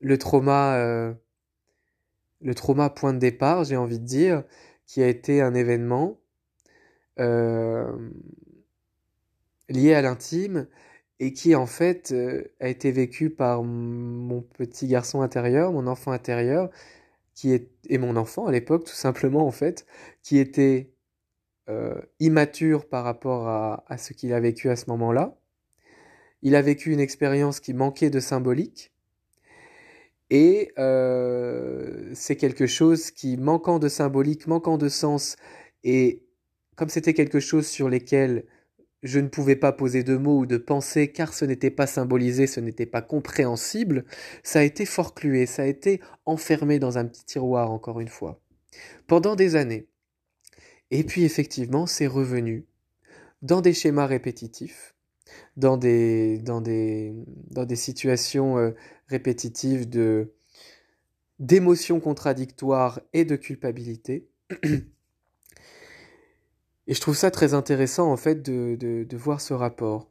le 0.00 0.18
trauma, 0.18 1.14
le 2.42 2.54
trauma 2.54 2.90
point 2.90 3.14
de 3.14 3.18
départ, 3.18 3.64
j'ai 3.64 3.78
envie 3.78 3.98
de 3.98 4.04
dire, 4.04 4.44
qui 4.84 5.02
a 5.02 5.08
été 5.08 5.40
un 5.40 5.54
événement 5.54 6.18
lié 7.16 7.24
à 9.94 10.02
l'intime 10.02 10.66
et 11.20 11.32
qui 11.32 11.54
en 11.54 11.66
fait 11.66 12.12
euh, 12.12 12.44
a 12.60 12.68
été 12.68 12.92
vécu 12.92 13.30
par 13.30 13.62
mon 13.62 14.42
petit 14.42 14.86
garçon 14.88 15.22
intérieur, 15.22 15.72
mon 15.72 15.86
enfant 15.86 16.12
intérieur, 16.12 16.70
qui 17.34 17.52
est 17.52 17.70
et 17.88 17.98
mon 17.98 18.16
enfant 18.16 18.46
à 18.46 18.52
l'époque 18.52 18.84
tout 18.84 18.94
simplement 18.94 19.46
en 19.46 19.50
fait, 19.50 19.86
qui 20.22 20.38
était 20.38 20.90
euh, 21.68 22.00
immature 22.20 22.88
par 22.88 23.04
rapport 23.04 23.48
à, 23.48 23.98
ce 23.98 24.12
qu'il 24.12 24.32
a 24.32 24.40
vécu 24.40 24.70
à 24.70 24.76
ce 24.76 24.90
moment-là. 24.90 25.36
Il 26.42 26.54
a 26.54 26.62
vécu 26.62 26.92
une 26.92 27.00
expérience 27.00 27.60
qui 27.60 27.74
manquait 27.74 28.10
de 28.10 28.20
symbolique 28.20 28.92
et 30.30 30.72
euh, 30.78 32.10
c'est 32.14 32.36
quelque 32.36 32.66
chose 32.66 33.10
qui, 33.10 33.36
manquant 33.36 33.78
de 33.78 33.88
symbolique, 33.88 34.46
manquant 34.46 34.76
de 34.76 34.88
sens, 34.88 35.36
et 35.84 36.24
comme 36.74 36.88
c'était 36.88 37.14
quelque 37.14 37.40
chose 37.40 37.66
sur 37.66 37.88
lequel 37.88 38.44
je 39.06 39.20
ne 39.20 39.28
pouvais 39.28 39.56
pas 39.56 39.72
poser 39.72 40.02
de 40.02 40.16
mots 40.16 40.40
ou 40.40 40.46
de 40.46 40.56
penser 40.56 41.12
car 41.12 41.32
ce 41.32 41.44
n'était 41.44 41.70
pas 41.70 41.86
symbolisé, 41.86 42.46
ce 42.46 42.60
n'était 42.60 42.86
pas 42.86 43.02
compréhensible, 43.02 44.04
ça 44.42 44.60
a 44.60 44.62
été 44.62 44.84
forclué, 44.84 45.46
ça 45.46 45.62
a 45.62 45.66
été 45.66 46.00
enfermé 46.24 46.78
dans 46.78 46.98
un 46.98 47.06
petit 47.06 47.24
tiroir 47.24 47.70
encore 47.70 48.00
une 48.00 48.08
fois, 48.08 48.40
pendant 49.06 49.36
des 49.36 49.56
années. 49.56 49.88
Et 50.90 51.04
puis 51.04 51.24
effectivement, 51.24 51.86
c'est 51.86 52.06
revenu 52.06 52.66
dans 53.42 53.60
des 53.60 53.72
schémas 53.72 54.06
répétitifs, 54.06 54.94
dans 55.56 55.76
des, 55.76 56.42
situations 57.74 58.58
euh, 58.58 58.72
répétitives 59.08 59.88
d'émotions 61.38 62.00
contradictoires 62.00 63.00
et 63.12 63.24
de 63.24 63.36
culpabilité. 63.36 64.28
Et 66.86 66.94
je 66.94 67.00
trouve 67.00 67.16
ça 67.16 67.30
très 67.30 67.54
intéressant 67.54 68.10
en 68.10 68.16
fait 68.16 68.42
de, 68.42 68.76
de, 68.76 69.16
voir 69.16 69.40
ce 69.40 69.54
rapport. 69.54 70.10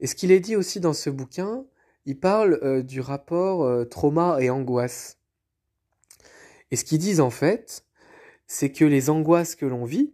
Et 0.00 0.06
ce 0.06 0.14
qu'il 0.14 0.30
est 0.30 0.40
dit 0.40 0.56
aussi 0.56 0.78
dans 0.80 0.92
ce 0.92 1.10
bouquin, 1.10 1.64
il 2.04 2.18
parle 2.18 2.60
euh, 2.62 2.82
du 2.82 3.00
rapport 3.00 3.64
euh, 3.64 3.84
trauma 3.84 4.38
et 4.40 4.50
angoisse. 4.50 5.18
Et 6.70 6.76
ce 6.76 6.84
qu'ils 6.84 6.98
disent 6.98 7.20
en 7.20 7.30
fait, 7.30 7.84
c'est 8.46 8.70
que 8.70 8.84
les 8.84 9.10
angoisses 9.10 9.56
que 9.56 9.66
l'on 9.66 9.84
vit, 9.84 10.12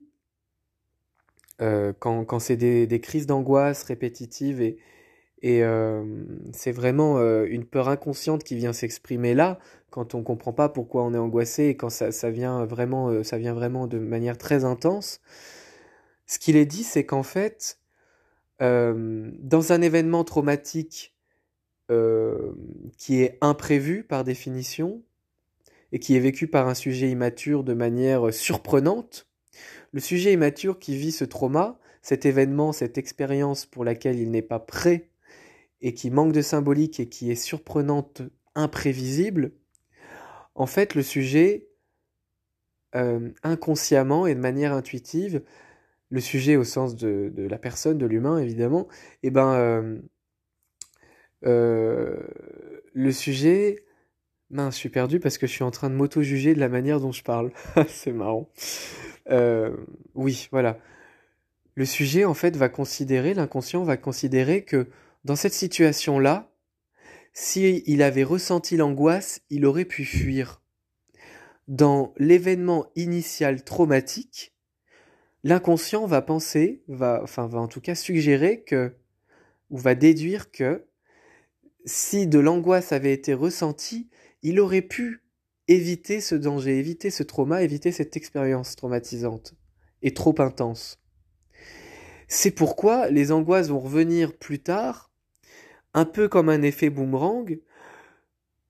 euh, 1.61 1.93
quand, 1.99 2.25
quand 2.25 2.39
c'est 2.39 2.57
des, 2.57 2.87
des, 2.87 3.01
crises 3.01 3.27
d'angoisse 3.27 3.83
répétitives 3.83 4.63
et, 4.63 4.79
et 5.43 5.63
c'est 6.53 6.71
vraiment 6.71 7.19
une 7.19 7.65
peur 7.65 7.89
inconsciente 7.89 8.45
qui 8.45 8.55
vient 8.55 8.73
s'exprimer 8.73 9.35
là, 9.35 9.59
quand 9.93 10.15
on 10.17 10.25
comprend 10.25 10.53
pas 10.53 10.69
pourquoi 10.69 11.05
on 11.05 11.15
est 11.15 11.19
angoissé 11.19 11.67
et 11.67 11.77
quand 11.77 11.91
ça, 11.91 12.31
vient 12.31 12.65
vraiment, 12.65 13.11
euh, 13.11 13.23
ça 13.23 13.39
vient 13.39 13.55
vraiment 13.55 13.87
de 13.87 13.99
manière 13.99 14.39
très 14.39 14.65
intense. 14.65 15.21
Ce 16.27 16.39
qu'il 16.39 16.57
est 16.57 16.67
dit, 16.67 16.83
c'est 16.83 17.05
qu'en 17.07 17.23
fait, 17.23 17.79
dans 18.61 19.73
un 19.73 19.83
événement 19.83 20.23
traumatique 20.23 21.17
qui 22.97 23.21
est 23.21 23.39
imprévu 23.41 24.05
par 24.05 24.23
définition 24.23 25.03
et 25.91 25.99
qui 25.99 26.17
est 26.17 26.21
vécu 26.21 26.47
par 26.47 26.69
un 26.69 26.75
sujet 26.75 27.11
immature 27.11 27.65
de 27.65 27.75
manière 27.75 28.33
surprenante, 28.33 29.27
le 29.93 30.01
sujet 30.01 30.33
immature 30.33 30.79
qui 30.79 30.97
vit 30.97 31.13
ce 31.13 31.25
trauma, 31.25 31.79
cet 32.03 32.27
événement, 32.27 32.73
cette 32.73 32.99
expérience 32.99 33.67
pour 33.67 33.85
laquelle 33.85 34.19
il 34.19 34.31
n'est 34.31 34.43
pas 34.43 34.59
prêt 34.59 35.09
et 35.81 35.95
qui 35.95 36.11
manque 36.11 36.33
de 36.33 36.43
symbolique 36.43 37.01
et 37.01 37.09
qui 37.09 37.31
est 37.31 37.37
surprenante, 37.37 38.23
imprévisible, 38.55 39.53
en 40.55 40.67
fait, 40.67 40.95
le 40.95 41.03
sujet, 41.03 41.69
euh, 42.95 43.31
inconsciemment 43.43 44.27
et 44.27 44.35
de 44.35 44.41
manière 44.41 44.73
intuitive, 44.73 45.43
le 46.11 46.21
sujet 46.21 46.57
au 46.57 46.65
sens 46.65 46.95
de, 46.95 47.33
la 47.37 47.59
personne, 47.59 47.97
de 47.97 48.05
l'humain, 48.05 48.39
évidemment, 48.39 48.87
et 49.23 49.29
eh 49.29 49.31
ben, 49.31 49.55
euh, 49.55 49.99
euh, 51.47 52.21
le 52.93 53.13
sujet, 53.13 53.87
mince, 54.51 54.75
je 54.75 54.81
suis 54.81 54.89
perdu 54.91 55.21
parce 55.21 55.39
que 55.39 55.47
je 55.47 55.53
suis 55.53 55.65
en 55.65 55.71
train 55.71 55.89
de 55.89 55.95
m'auto-juger 55.95 56.55
de 56.55 56.61
la 56.61 56.69
manière 56.69 57.01
dont 57.01 57.13
je 57.13 57.23
parle. 57.23 57.51
C'est 57.89 58.13
marrant. 58.13 58.51
Oui, 60.15 60.49
voilà. 60.51 60.79
Le 61.75 61.87
sujet, 61.87 62.27
en 62.27 62.35
fait, 62.35 62.55
va 62.57 62.69
considérer, 62.69 63.33
l'inconscient 63.33 63.83
va 63.83 63.97
considérer 63.97 64.65
que 64.65 64.89
dans 65.25 65.37
cette 65.37 65.55
situation-là, 65.55 66.52
si 67.33 67.83
il 67.87 68.03
avait 68.03 68.25
ressenti 68.25 68.77
l'angoisse, 68.77 69.41
il 69.51 69.65
aurait 69.65 69.85
pu 69.85 70.05
fuir. 70.05 70.63
Dans 71.69 72.13
l'événement 72.19 72.87
initial 72.97 73.65
traumatique, 73.65 74.55
l'inconscient 75.45 76.07
va 76.07 76.23
penser, 76.23 76.83
va, 76.89 77.21
enfin, 77.23 77.47
va 77.47 77.61
en 77.61 77.69
tout 77.69 77.81
cas 77.81 77.95
suggérer 77.95 78.63
que, 78.63 78.95
ou 79.71 79.79
va 79.79 79.95
déduire 79.95 80.51
que, 80.51 80.85
si 81.85 82.27
de 82.27 82.39
l'angoisse 82.39 82.93
avait 82.93 83.13
été 83.13 83.35
ressentie, 83.35 84.09
il 84.43 84.61
aurait 84.61 84.83
pu 84.83 85.23
éviter 85.69 86.21
ce 86.21 86.35
danger, 86.35 86.79
éviter 86.79 87.11
ce 87.11 87.23
trauma, 87.23 87.63
éviter 87.63 87.93
cette 87.93 88.17
expérience 88.17 88.77
traumatisante 88.77 89.55
et 90.03 90.13
trop 90.13 90.35
intense. 90.39 91.01
C'est 92.29 92.51
pourquoi 92.51 93.09
les 93.11 93.33
angoisses 93.33 93.69
vont 93.69 93.81
revenir 93.81 94.37
plus 94.37 94.61
tard, 94.61 95.12
un 95.95 96.05
peu 96.05 96.29
comme 96.29 96.49
un 96.49 96.63
effet 96.63 96.91
boomerang, 96.91 97.59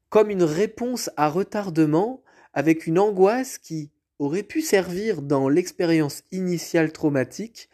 comme 0.08 0.30
une 0.30 0.42
réponse 0.42 1.10
à 1.16 1.28
retardement 1.28 2.22
avec 2.52 2.86
une 2.86 2.98
angoisse 2.98 3.58
qui 3.58 3.90
aurait 4.18 4.42
pu 4.42 4.60
servir 4.60 5.22
dans 5.22 5.48
l'expérience 5.48 6.22
initiale 6.32 6.92
traumatique 6.92 7.68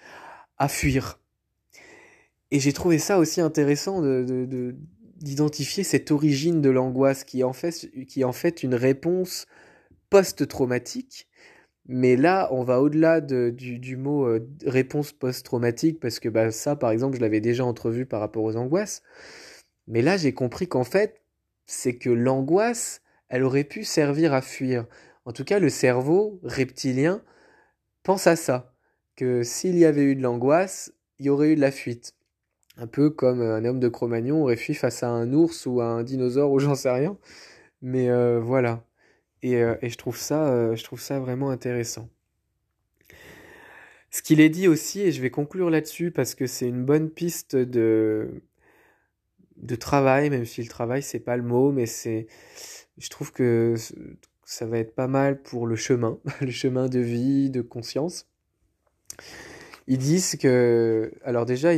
à 0.56 0.68
fuir. 0.68 1.20
Et 2.50 2.60
j'ai 2.60 2.72
trouvé 2.72 2.98
ça 2.98 3.18
aussi 3.18 3.40
intéressant 3.40 4.00
de, 4.00 4.24
de, 4.26 4.44
de 4.46 4.76
d'identifier 5.18 5.84
cette 5.84 6.10
origine 6.10 6.62
de 6.62 6.70
l'angoisse 6.70 7.24
qui, 7.24 7.42
qui 8.06 8.20
est 8.20 8.24
en 8.24 8.32
fait 8.32 8.62
une 8.62 8.74
réponse 8.74 9.46
post-traumatique. 10.10 11.26
Mais 11.88 12.16
là, 12.16 12.48
on 12.52 12.62
va 12.62 12.80
au-delà 12.80 13.20
de, 13.20 13.50
du, 13.50 13.96
mot 13.96 14.26
euh, 14.26 14.46
réponse 14.66 15.12
post-traumatique, 15.12 16.00
parce 16.00 16.20
que 16.20 16.28
bah, 16.28 16.50
ça, 16.50 16.76
par 16.76 16.90
exemple, 16.90 17.16
je 17.16 17.22
l'avais 17.22 17.40
déjà 17.40 17.64
entrevu 17.64 18.06
par 18.06 18.20
rapport 18.20 18.44
aux 18.44 18.56
angoisses. 18.56 19.02
Mais 19.86 20.02
là, 20.02 20.16
j'ai 20.16 20.34
compris 20.34 20.68
qu'en 20.68 20.84
fait, 20.84 21.22
c'est 21.66 21.96
que 21.96 22.10
l'angoisse, 22.10 23.02
elle 23.28 23.42
aurait 23.44 23.64
pu 23.64 23.84
servir 23.84 24.34
à 24.34 24.42
fuir. 24.42 24.86
En 25.24 25.32
tout 25.32 25.44
cas, 25.44 25.58
le 25.58 25.70
cerveau 25.70 26.40
reptilien 26.42 27.22
pense 28.02 28.26
à 28.26 28.36
ça, 28.36 28.74
que 29.16 29.42
s'il 29.42 29.78
y 29.78 29.84
avait 29.84 30.04
eu 30.04 30.14
de 30.16 30.22
l'angoisse, 30.22 30.92
il 31.18 31.26
y 31.26 31.30
aurait 31.30 31.50
eu 31.52 31.56
de 31.56 31.60
la 31.60 31.72
fuite 31.72 32.14
un 32.78 32.86
peu 32.86 33.10
comme 33.10 33.42
un 33.42 33.64
homme 33.64 33.80
de 33.80 33.88
Cro-Magnon 33.88 34.42
aurait 34.42 34.56
fui 34.56 34.74
face 34.74 35.02
à 35.02 35.08
un 35.08 35.32
ours 35.32 35.66
ou 35.66 35.80
à 35.80 35.86
un 35.86 36.02
dinosaure 36.04 36.52
ou 36.52 36.60
j'en 36.60 36.74
sais 36.74 36.90
rien. 36.90 37.18
Mais 37.82 38.08
euh, 38.08 38.40
voilà. 38.40 38.84
Et, 39.42 39.56
euh, 39.56 39.76
et, 39.82 39.88
je, 39.88 39.96
trouve 39.96 40.16
ça, 40.16 40.48
euh, 40.48 40.76
je 40.76 40.84
trouve 40.84 41.00
ça 41.00 41.20
vraiment 41.20 41.50
intéressant. 41.50 42.08
Ce 44.10 44.22
qu'il 44.22 44.40
est 44.40 44.48
dit 44.48 44.68
aussi, 44.68 45.02
et 45.02 45.12
je 45.12 45.20
vais 45.20 45.30
conclure 45.30 45.70
là-dessus 45.70 46.10
parce 46.10 46.34
que 46.34 46.46
c'est 46.46 46.66
une 46.66 46.84
bonne 46.84 47.10
piste 47.10 47.56
de, 47.56 48.42
de 49.56 49.74
travail, 49.76 50.30
même 50.30 50.46
si 50.46 50.62
le 50.62 50.68
travail 50.68 51.02
c'est 51.02 51.20
pas 51.20 51.36
le 51.36 51.42
mot, 51.42 51.72
mais 51.72 51.86
c'est, 51.86 52.26
je 52.96 53.08
trouve 53.10 53.32
que 53.32 53.74
ça 54.44 54.66
va 54.66 54.78
être 54.78 54.94
pas 54.94 55.08
mal 55.08 55.42
pour 55.42 55.66
le 55.66 55.76
chemin, 55.76 56.18
le 56.40 56.50
chemin 56.50 56.88
de 56.88 57.00
vie, 57.00 57.50
de 57.50 57.60
conscience. 57.60 58.26
Ils 59.86 59.98
disent 59.98 60.36
que, 60.36 61.12
alors 61.22 61.44
déjà, 61.46 61.72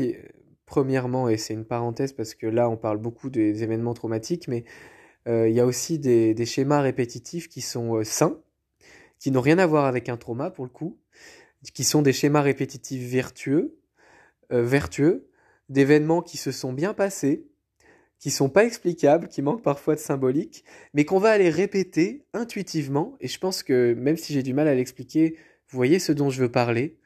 Premièrement, 0.70 1.28
et 1.28 1.36
c'est 1.36 1.52
une 1.52 1.64
parenthèse 1.64 2.12
parce 2.12 2.34
que 2.36 2.46
là 2.46 2.70
on 2.70 2.76
parle 2.76 2.98
beaucoup 2.98 3.28
des 3.28 3.64
événements 3.64 3.92
traumatiques, 3.92 4.46
mais 4.46 4.64
il 5.26 5.52
y 5.52 5.60
a 5.60 5.66
aussi 5.66 5.98
des, 5.98 6.46
schémas 6.46 6.80
répétitifs 6.80 7.48
qui 7.48 7.60
sont 7.60 7.96
euh, 7.96 8.04
sains, 8.04 8.40
qui 9.18 9.30
n'ont 9.30 9.40
rien 9.40 9.58
à 9.58 9.66
voir 9.66 9.84
avec 9.84 10.08
un 10.08 10.16
trauma 10.16 10.50
pour 10.50 10.64
le 10.64 10.70
coup, 10.70 10.98
qui 11.74 11.84
sont 11.84 12.02
des 12.02 12.12
schémas 12.12 12.40
répétitifs 12.40 13.02
vertueux, 13.02 13.76
euh, 14.52 14.62
vertueux, 14.62 15.28
d'événements 15.68 16.22
qui 16.22 16.36
se 16.36 16.52
sont 16.52 16.72
bien 16.72 16.94
passés, 16.94 17.46
qui 18.18 18.30
sont 18.30 18.48
pas 18.48 18.64
explicables, 18.64 19.28
qui 19.28 19.42
manquent 19.42 19.62
parfois 19.62 19.94
de 19.94 20.00
symbolique, 20.00 20.64
mais 20.94 21.04
qu'on 21.04 21.18
va 21.18 21.30
aller 21.30 21.50
répéter 21.50 22.24
intuitivement, 22.32 23.16
et 23.20 23.28
je 23.28 23.38
pense 23.38 23.62
que 23.62 23.94
même 23.94 24.16
si 24.16 24.32
j'ai 24.32 24.42
du 24.42 24.52
mal 24.52 24.68
à 24.68 24.74
l'expliquer, 24.74 25.36
vous 25.68 25.76
voyez 25.76 25.98
ce 25.98 26.12
dont 26.12 26.30
je 26.30 26.40
veux 26.40 26.50
parler. 26.50 26.98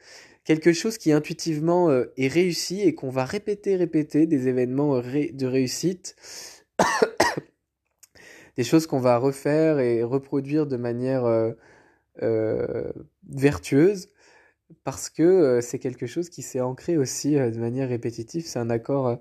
Quelque 0.44 0.72
chose 0.72 0.98
qui 0.98 1.12
intuitivement 1.12 1.90
euh, 1.90 2.12
est 2.16 2.28
réussi 2.28 2.80
et 2.80 2.94
qu'on 2.94 3.10
va 3.10 3.24
répéter, 3.24 3.76
répéter, 3.76 4.26
des 4.26 4.48
événements 4.48 5.00
de 5.00 5.46
réussite, 5.46 6.16
des 8.56 8.64
choses 8.64 8.86
qu'on 8.86 9.00
va 9.00 9.18
refaire 9.18 9.78
et 9.78 10.02
reproduire 10.02 10.66
de 10.66 10.76
manière 10.76 11.24
euh, 11.24 11.52
euh, 12.22 12.92
vertueuse, 13.28 14.08
parce 14.84 15.10
que 15.10 15.22
euh, 15.22 15.60
c'est 15.60 15.78
quelque 15.78 16.06
chose 16.06 16.30
qui 16.30 16.42
s'est 16.42 16.60
ancré 16.60 16.96
aussi 16.96 17.34
de 17.34 17.58
manière 17.58 17.88
répétitive, 17.88 18.46
c'est 18.46 18.58
un 18.58 18.70
accord 18.70 19.18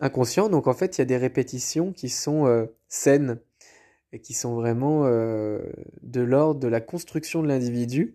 inconscient, 0.00 0.48
donc 0.48 0.66
en 0.66 0.74
fait 0.74 0.96
il 0.96 1.00
y 1.00 1.02
a 1.02 1.06
des 1.06 1.16
répétitions 1.16 1.92
qui 1.92 2.08
sont 2.08 2.68
saines 2.88 3.40
et 4.12 4.20
qui 4.20 4.34
sont 4.34 4.54
vraiment 4.54 5.04
de 5.04 6.20
l'ordre 6.20 6.60
de 6.60 6.68
la 6.68 6.80
construction 6.80 7.42
de 7.42 7.48
l'individu 7.48 8.14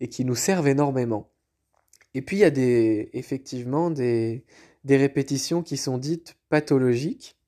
et 0.00 0.08
qui 0.08 0.24
nous 0.24 0.34
servent 0.34 0.68
énormément. 0.68 1.30
Et 2.14 2.22
puis 2.22 2.38
il 2.38 2.40
y 2.40 2.44
a 2.44 2.50
des, 2.50 3.10
effectivement 3.12 3.90
des, 3.90 4.44
des 4.84 4.96
répétitions 4.96 5.62
qui 5.62 5.76
sont 5.76 5.98
dites 5.98 6.36
pathologiques 6.48 7.39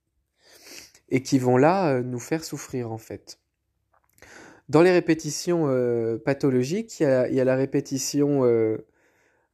et 1.13 1.23
qui 1.23 1.39
vont 1.39 1.59
là 1.59 1.91
euh, 1.91 2.03
nous 2.03 2.19
faire 2.19 2.43
souffrir 2.43 2.91
en 2.91 2.99
fait. 2.99 3.39
Dans 4.69 4.81
les 4.81 4.91
répétitions 4.91 5.69
euh, 5.69 6.17
pathologiques, 6.19 6.99
il 7.01 7.35
y, 7.35 7.41
a, 7.41 7.45
la 7.45 7.55
répétition 7.55 8.45
euh, 8.45 8.79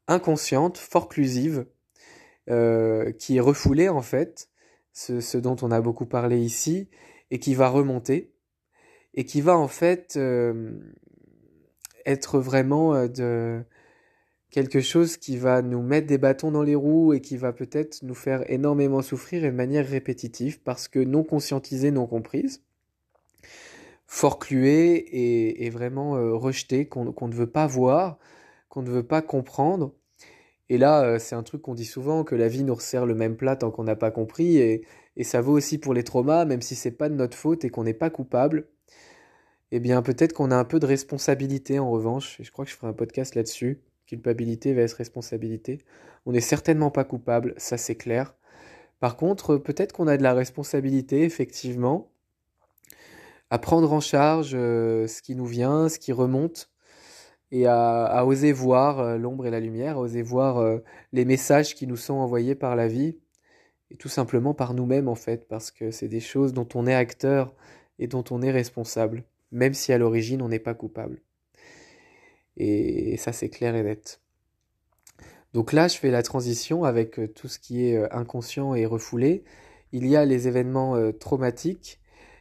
inconsciente, 0.07 0.79
forclusive, 0.79 1.67
qui 2.47 3.37
est 3.37 3.41
refoulée 3.41 3.91
en 3.91 4.01
fait, 4.01 4.49
ce, 4.95 5.37
dont 5.37 5.57
on 5.61 5.71
a 5.71 5.83
beaucoup 5.83 6.07
parlé 6.07 6.39
ici, 6.39 6.89
et 7.31 7.39
qui 7.41 7.55
va 7.55 7.69
remonter, 7.69 8.33
et 9.13 9.27
qui 9.27 9.43
va 9.43 9.59
en 9.59 9.69
fait 9.69 10.19
être 12.07 12.39
vraiment 12.39 13.07
de, 13.07 13.63
quelque 14.51 14.81
chose 14.81 15.17
qui 15.17 15.37
va 15.37 15.63
nous 15.63 15.83
mettre 15.83 16.07
des 16.07 16.19
bâtons 16.19 16.51
dans 16.51 16.63
les 16.63 16.75
roues 16.75 17.13
et 17.13 17.21
qui 17.21 17.37
va 17.37 17.53
peut-être 17.53 18.03
nous 18.03 18.15
faire 18.15 18.51
énormément 18.51 19.03
souffrir 19.03 19.45
et 19.45 19.51
de 19.51 19.57
manière 19.57 19.87
répétitive 19.87 20.61
parce 20.63 20.89
que 20.89 20.99
non 20.99 21.23
conscientisée, 21.25 21.91
non 21.91 22.07
comprise, 22.07 22.63
forcluée 24.07 24.95
et, 24.97 25.67
et 25.67 25.71
vraiment 25.71 26.17
euh, 26.17 26.35
rejetée, 26.35 26.87
qu'on 26.87 27.13
qu 27.13 27.25
ne 27.25 27.35
veut 27.35 27.51
pas 27.51 27.67
voir, 27.67 28.19
qu'on 28.69 28.83
ne 28.83 28.91
veut 28.91 29.07
pas 29.07 29.23
comprendre. 29.23 29.95
Et 30.71 30.79
là, 30.79 31.19
c'est 31.19 31.35
un 31.35 31.43
truc 31.43 31.63
qu'on 31.63 31.75
dit 31.75 31.87
souvent, 31.87 32.25
que 32.25 32.35
la 32.35 32.49
vie 32.49 32.63
nous 32.63 32.75
resserre 32.75 33.07
le 33.07 33.15
même 33.15 33.37
plat 33.37 33.57
tant 33.57 33.71
qu'on 33.71 33.85
n'a 33.85 33.97
pas 33.97 34.11
compris, 34.11 34.59
et, 34.59 34.85
et 35.17 35.25
ça 35.25 35.41
vaut 35.41 35.53
aussi 35.55 35.79
pour 35.79 35.95
les 35.95 36.05
traumas, 36.05 36.45
même 36.45 36.63
si 36.63 36.75
c'est 36.75 36.91
pas 36.91 37.09
de 37.09 37.15
notre 37.15 37.37
faute 37.37 37.65
et 37.65 37.71
qu'on 37.71 37.85
n'est 37.85 37.95
pas 37.95 38.11
coupable. 38.11 38.69
Eh 39.71 39.81
bien, 39.81 40.03
peut-être 40.03 40.33
qu'on 40.33 40.51
a 40.51 40.57
un 40.57 40.65
peu 40.65 40.79
de 40.79 40.87
responsabilité 40.87 41.79
en 41.79 41.91
revanche, 41.91 42.39
et 42.41 42.45
je 42.45 42.53
crois 42.53 42.65
que 42.65 42.71
je 42.71 42.77
ferai 42.77 42.89
un 42.89 42.95
podcast 42.95 43.35
là-dessus, 43.35 43.81
culpabilité 44.09 44.73
vs 44.73 44.95
responsabilité. 44.95 45.79
On 46.27 46.33
n'est 46.33 46.41
certainement 46.41 46.91
pas 46.91 47.05
coupable, 47.05 47.55
ça 47.59 47.77
c'est 47.77 47.95
clair. 47.95 48.35
Par 49.01 49.17
contre, 49.17 49.57
peut-être 49.57 49.93
qu'on 49.93 50.09
a 50.09 50.17
de 50.17 50.23
la 50.23 50.35
responsabilité, 50.35 51.23
effectivement, 51.23 52.11
à 53.51 53.59
prendre 53.59 53.93
en 53.93 54.01
charge 54.01 54.53
euh, 54.55 55.07
ce 55.07 55.23
qui 55.23 55.37
nous 55.37 55.47
vient, 55.47 55.89
ce 55.89 55.99
qui 55.99 56.13
remonte, 56.13 56.71
et 57.51 57.67
à, 57.67 58.27
oser 58.27 58.53
voir 58.53 58.99
euh, 58.99 59.17
l'ombre 59.17 59.47
et 59.47 59.51
la 59.51 59.61
lumière, 59.61 59.97
à 59.97 60.01
oser 60.01 60.23
voir 60.23 60.59
euh, 60.59 60.79
les 61.13 61.25
messages 61.25 61.75
qui 61.75 61.87
nous 61.87 61.97
sont 61.97 62.15
envoyés 62.15 62.55
par 62.55 62.77
la 62.77 62.89
vie, 62.89 63.19
et 63.91 63.97
tout 63.97 64.09
simplement 64.09 64.53
par 64.53 64.75
nous-mêmes 64.75 65.09
en 65.09 65.15
fait, 65.15 65.49
parce 65.49 65.71
que 65.71 65.91
c'est 65.91 66.09
des 66.09 66.21
choses 66.21 66.53
dont 66.53 66.69
on 66.75 66.87
est 66.87 66.95
acteur 66.95 67.55
et 67.99 68.07
dont 68.07 68.25
on 68.31 68.43
est 68.43 68.51
responsable, 68.51 69.25
même 69.53 69.75
si 69.75 69.93
à 69.93 69.99
l'origine 69.99 70.43
on 70.43 70.49
n'est 70.49 70.59
pas 70.59 70.75
coupable. 70.75 71.23
Et 72.59 73.17
ça 73.17 73.33
c'est 73.33 73.49
clair 73.49 73.75
et 73.75 73.83
net. 73.83 74.21
Donc 75.55 75.73
là, 75.73 75.89
je 75.89 75.97
fais 75.97 76.11
la 76.11 76.23
transition 76.23 76.85
avec 76.85 77.19
tout 77.35 77.49
ce 77.49 77.59
qui 77.59 77.87
est 77.87 78.13
inconscient 78.13 78.75
et 78.75 78.85
refoulé. 78.85 79.45
Il 79.93 80.07
y 80.07 80.15
a 80.15 80.27
les 80.27 80.47
événements 80.47 81.11
traumatiques 81.13 82.01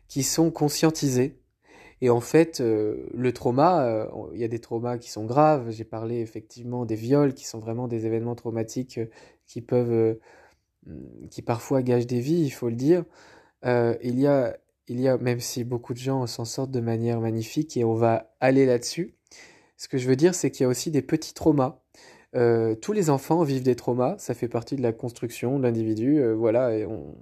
qui 0.10 0.24
sont 0.24 0.52
conscientisés. 0.52 1.40
Et 2.02 2.10
en 2.10 2.22
fait, 2.22 2.62
euh, 2.62 3.08
le 3.14 3.34
trauma, 3.34 3.86
euh, 3.86 4.08
il 4.34 4.40
y 4.40 4.44
a 4.44 4.48
des 4.48 4.60
traumas 4.60 4.98
qui 4.98 5.10
sont 5.10 5.26
graves. 5.26 5.72
J'ai 5.72 5.84
parlé 5.84 6.20
effectivement 6.20 6.86
des 6.86 6.96
viols, 6.96 7.34
qui 7.34 7.46
sont 7.46 7.60
vraiment 7.60 7.88
des 7.88 8.06
événements 8.06 8.36
traumatiques 8.36 9.00
euh, 9.00 9.08
qui 9.48 9.62
peuvent, 9.62 10.18
qui 11.32 11.42
parfois 11.42 11.82
gâchent 11.82 12.06
des 12.06 12.20
vies, 12.20 12.44
il 12.44 12.50
faut 12.50 12.70
le 12.70 12.76
dire. 12.76 13.06
il 13.64 14.20
y 14.20 14.28
a, 14.28 14.58
il 14.88 15.00
y 15.00 15.08
a, 15.08 15.18
même 15.18 15.40
si 15.40 15.64
beaucoup 15.64 15.94
de 15.94 16.00
gens 16.00 16.28
s'en 16.28 16.46
sortent 16.46 16.72
de 16.72 16.82
manière 16.82 17.22
magnifique, 17.22 17.78
et 17.78 17.84
on 17.84 17.94
va 17.94 18.34
aller 18.42 18.66
là-dessus. 18.66 19.16
Ce 19.78 19.88
que 19.88 19.98
je 19.98 20.08
veux 20.08 20.16
dire, 20.16 20.36
c'est 20.36 20.52
qu'il 20.52 20.63
y 20.63 20.66
a 20.66 20.70
aussi 20.70 20.92
des 20.92 21.02
petits 21.02 21.34
traumas. 21.34 21.82
tous 22.82 22.94
les 22.94 23.10
enfants 23.10 23.44
vivent 23.44 23.63
des 23.63 23.76
traumas, 23.76 24.18
ça 24.18 24.34
fait 24.34 24.48
partie 24.48 24.76
de 24.76 24.82
la 24.82 24.92
construction 24.92 25.60
de 25.60 25.63
l'individu, 25.63 26.22
voilà, 26.34 26.76
et 26.76 26.86
on, 26.86 27.16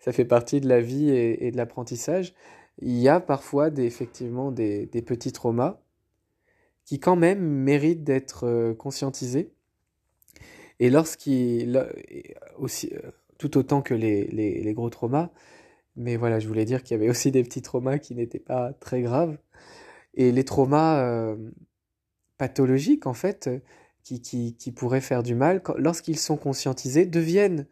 ça 0.00 0.12
fait 0.12 0.24
partie 0.24 0.60
de 0.60 0.68
la 0.68 0.80
vie 0.80 1.10
et, 1.10 1.50
de 1.50 1.56
l'apprentissage. 1.56 2.34
Il 2.78 2.96
y 2.96 3.08
a 3.08 3.20
parfois 3.20 3.68
effectivement 3.76 4.50
des, 4.50 4.86
petits 4.86 5.32
traumas 5.32 5.80
qui 6.86 6.98
quand 6.98 7.16
même 7.16 7.40
méritent 7.40 8.02
d'être 8.02 8.46
euh, 8.46 8.74
conscientisés. 8.74 9.52
Et 10.80 10.88
lorsqu'il, 10.90 11.86
aussi, 12.58 12.90
euh, 12.94 13.10
tout 13.38 13.58
autant 13.58 13.82
que 13.82 13.94
les, 13.94 14.72
gros 14.74 14.88
traumas, 14.88 15.30
mais 15.94 16.16
voilà, 16.16 16.40
je 16.40 16.48
voulais 16.48 16.64
dire 16.64 16.82
qu'il 16.82 16.96
y 16.96 17.00
avait 17.00 17.10
aussi 17.10 17.30
des 17.30 17.44
petits 17.44 17.62
traumas 17.62 17.98
qui 17.98 18.14
n'étaient 18.14 18.38
pas 18.38 18.72
très 18.72 19.02
graves. 19.02 19.36
Et 20.14 20.32
les 20.32 20.44
traumas 20.44 21.04
euh, 21.04 21.36
pathologiques, 22.40 23.06
en 23.06 23.12
fait, 23.12 23.50
qui, 24.02 24.22
qui, 24.22 24.56
qui, 24.56 24.72
pourraient 24.72 25.02
faire 25.02 25.22
du 25.22 25.34
mal, 25.34 25.62
lorsqu'ils 25.76 26.18
sont 26.18 26.38
conscientisés, 26.38 27.04
deviennent 27.04 27.66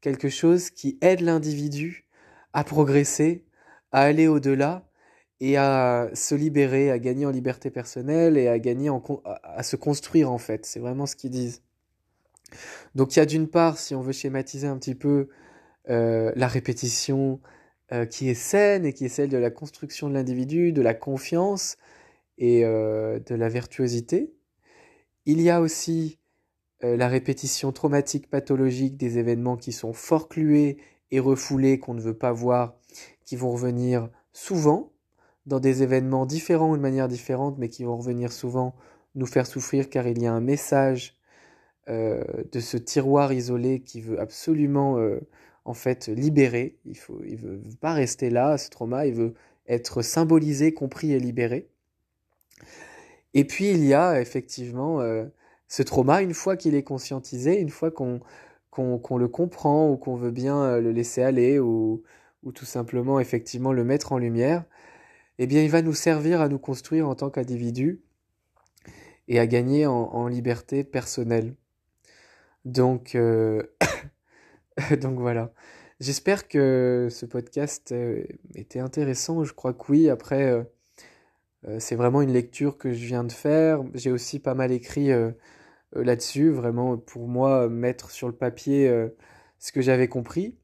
quelque 0.00 0.30
chose 0.30 0.70
qui 0.70 0.96
aide 1.02 1.20
l'individu 1.20 2.06
à 2.54 2.64
progresser, 2.64 3.44
à 3.92 4.00
aller 4.00 4.26
au-delà 4.26 4.88
et 5.40 5.58
à 5.58 6.08
se 6.14 6.34
libérer, 6.34 6.90
à 6.90 6.98
gagner 6.98 7.26
en 7.26 7.30
liberté 7.30 7.70
personnelle 7.70 8.38
et 8.38 8.48
à 8.48 8.58
gagner 8.58 8.88
en, 8.88 9.02
à 9.42 9.62
se 9.62 9.76
construire 9.76 10.32
en 10.32 10.38
fait. 10.38 10.64
C'est 10.64 10.80
vraiment 10.80 11.04
ce 11.04 11.16
qu'ils 11.16 11.30
disent. 11.30 11.60
Donc 12.94 13.14
il 13.14 13.18
y 13.18 13.22
a 13.22 13.26
d'une 13.26 13.48
part, 13.48 13.76
si 13.76 13.94
on 13.94 14.00
veut 14.00 14.12
schématiser 14.12 14.66
un 14.66 14.78
petit 14.78 14.94
peu, 14.94 15.28
euh, 15.90 16.32
la 16.34 16.48
répétition 16.48 17.40
euh, 17.92 18.06
qui 18.06 18.30
est 18.30 18.34
saine 18.34 18.86
et 18.86 18.94
qui 18.94 19.04
est 19.04 19.10
celle 19.10 19.28
de 19.28 19.36
la 19.36 19.50
construction 19.50 20.08
de 20.08 20.14
l'individu, 20.14 20.72
de 20.72 20.80
la 20.80 20.94
confiance 20.94 21.76
et 22.38 22.64
euh, 22.64 23.18
de 23.20 23.34
la 23.34 23.48
virtuosité. 23.48 24.32
Il 25.26 25.40
y 25.40 25.50
a 25.50 25.60
aussi 25.60 26.18
euh, 26.82 26.96
la 26.96 27.08
répétition 27.08 27.72
traumatique 27.72 28.28
pathologique 28.28 28.96
des 28.96 29.18
événements 29.18 29.56
qui 29.56 29.72
sont 29.72 29.92
forclués 29.92 30.78
et 31.10 31.20
refoulés 31.20 31.78
qu'on 31.78 31.94
ne 31.94 32.00
veut 32.00 32.16
pas 32.16 32.32
voir, 32.32 32.76
qui 33.24 33.36
vont 33.36 33.52
revenir 33.52 34.08
souvent 34.32 34.92
dans 35.46 35.60
des 35.60 35.82
événements 35.82 36.26
différents 36.26 36.70
ou 36.72 36.76
de 36.76 36.82
manière 36.82 37.08
différente, 37.08 37.56
mais 37.58 37.68
qui 37.68 37.84
vont 37.84 37.96
revenir 37.96 38.32
souvent 38.32 38.74
nous 39.14 39.26
faire 39.26 39.46
souffrir 39.46 39.88
car 39.88 40.08
il 40.08 40.20
y 40.20 40.26
a 40.26 40.32
un 40.32 40.40
message 40.40 41.16
euh, 41.88 42.24
de 42.50 42.60
ce 42.60 42.76
tiroir 42.76 43.32
isolé 43.32 43.80
qui 43.80 44.00
veut 44.00 44.18
absolument 44.18 44.98
en 45.64 45.74
fait 45.74 46.08
libérer. 46.08 46.78
Il 46.84 46.96
faut, 46.96 47.22
il 47.24 47.36
veut 47.36 47.60
pas 47.80 47.92
rester 47.92 48.30
là, 48.30 48.58
ce 48.58 48.70
trauma, 48.70 49.06
il 49.06 49.14
veut 49.14 49.34
être 49.66 50.02
symbolisé, 50.02 50.74
compris 50.74 51.12
et 51.12 51.20
libéré. 51.20 51.68
Et 53.34 53.44
puis 53.44 53.70
il 53.70 53.84
y 53.84 53.94
a 53.94 54.20
effectivement 54.20 55.00
ce 55.68 55.82
trauma, 55.82 56.22
une 56.22 56.34
fois 56.34 56.56
qu'il 56.56 56.74
est 56.74 56.82
conscientisé, 56.82 57.60
une 57.60 57.70
fois 57.70 57.90
qu'on 57.90 58.20
le 58.78 59.28
comprend 59.28 59.90
ou 59.90 59.96
qu'on 59.96 60.14
veut 60.16 60.30
bien 60.30 60.62
euh, 60.62 60.80
le 60.80 60.92
laisser 60.92 61.22
aller 61.22 61.58
ou, 61.58 62.02
ou 62.42 62.52
tout 62.52 62.64
simplement 62.64 63.20
effectivement 63.20 63.72
le 63.72 63.84
mettre 63.84 64.12
en 64.12 64.18
lumière, 64.18 64.64
eh 65.38 65.46
bien 65.46 65.62
il 65.62 65.70
va 65.70 65.82
nous 65.82 65.94
servir 65.94 66.40
à 66.40 66.48
nous 66.48 66.60
construire 66.60 67.08
en 67.08 67.14
tant 67.16 67.30
qu'individu 67.30 68.02
et 69.26 69.40
à 69.40 69.46
gagner 69.46 69.86
en, 69.86 70.28
liberté 70.28 70.84
personnelle. 70.84 71.56
Donc, 72.64 73.14
euh, 73.14 73.62
donc 75.00 75.18
voilà. 75.18 75.52
J'espère 75.98 76.46
que 76.46 77.08
ce 77.10 77.26
podcast 77.26 77.92
euh, 77.92 78.24
était 78.54 78.80
intéressant. 78.80 79.44
Je 79.44 79.54
crois 79.54 79.72
que 79.72 79.84
oui. 79.90 80.10
Après, 80.10 80.66
c'est 81.78 81.96
vraiment 81.96 82.22
une 82.22 82.32
lecture 82.32 82.76
que 82.78 82.92
je 82.92 83.06
viens 83.06 83.24
de 83.24 83.32
faire. 83.32 83.82
J'ai 83.94 84.10
aussi 84.10 84.38
pas 84.38 84.54
mal 84.54 84.72
écrit 84.72 85.10
euh, 85.96 86.04
là-dessus, 86.04 86.50
vraiment 86.50 86.96
pour 86.96 87.28
moi 87.28 87.68
mettre 87.68 88.10
sur 88.10 88.26
le 88.28 88.34
papier 88.34 88.88
euh, 88.88 89.08
ce 89.58 89.72
que 89.72 89.80
j'avais 89.80 90.08
compris. 90.08 90.56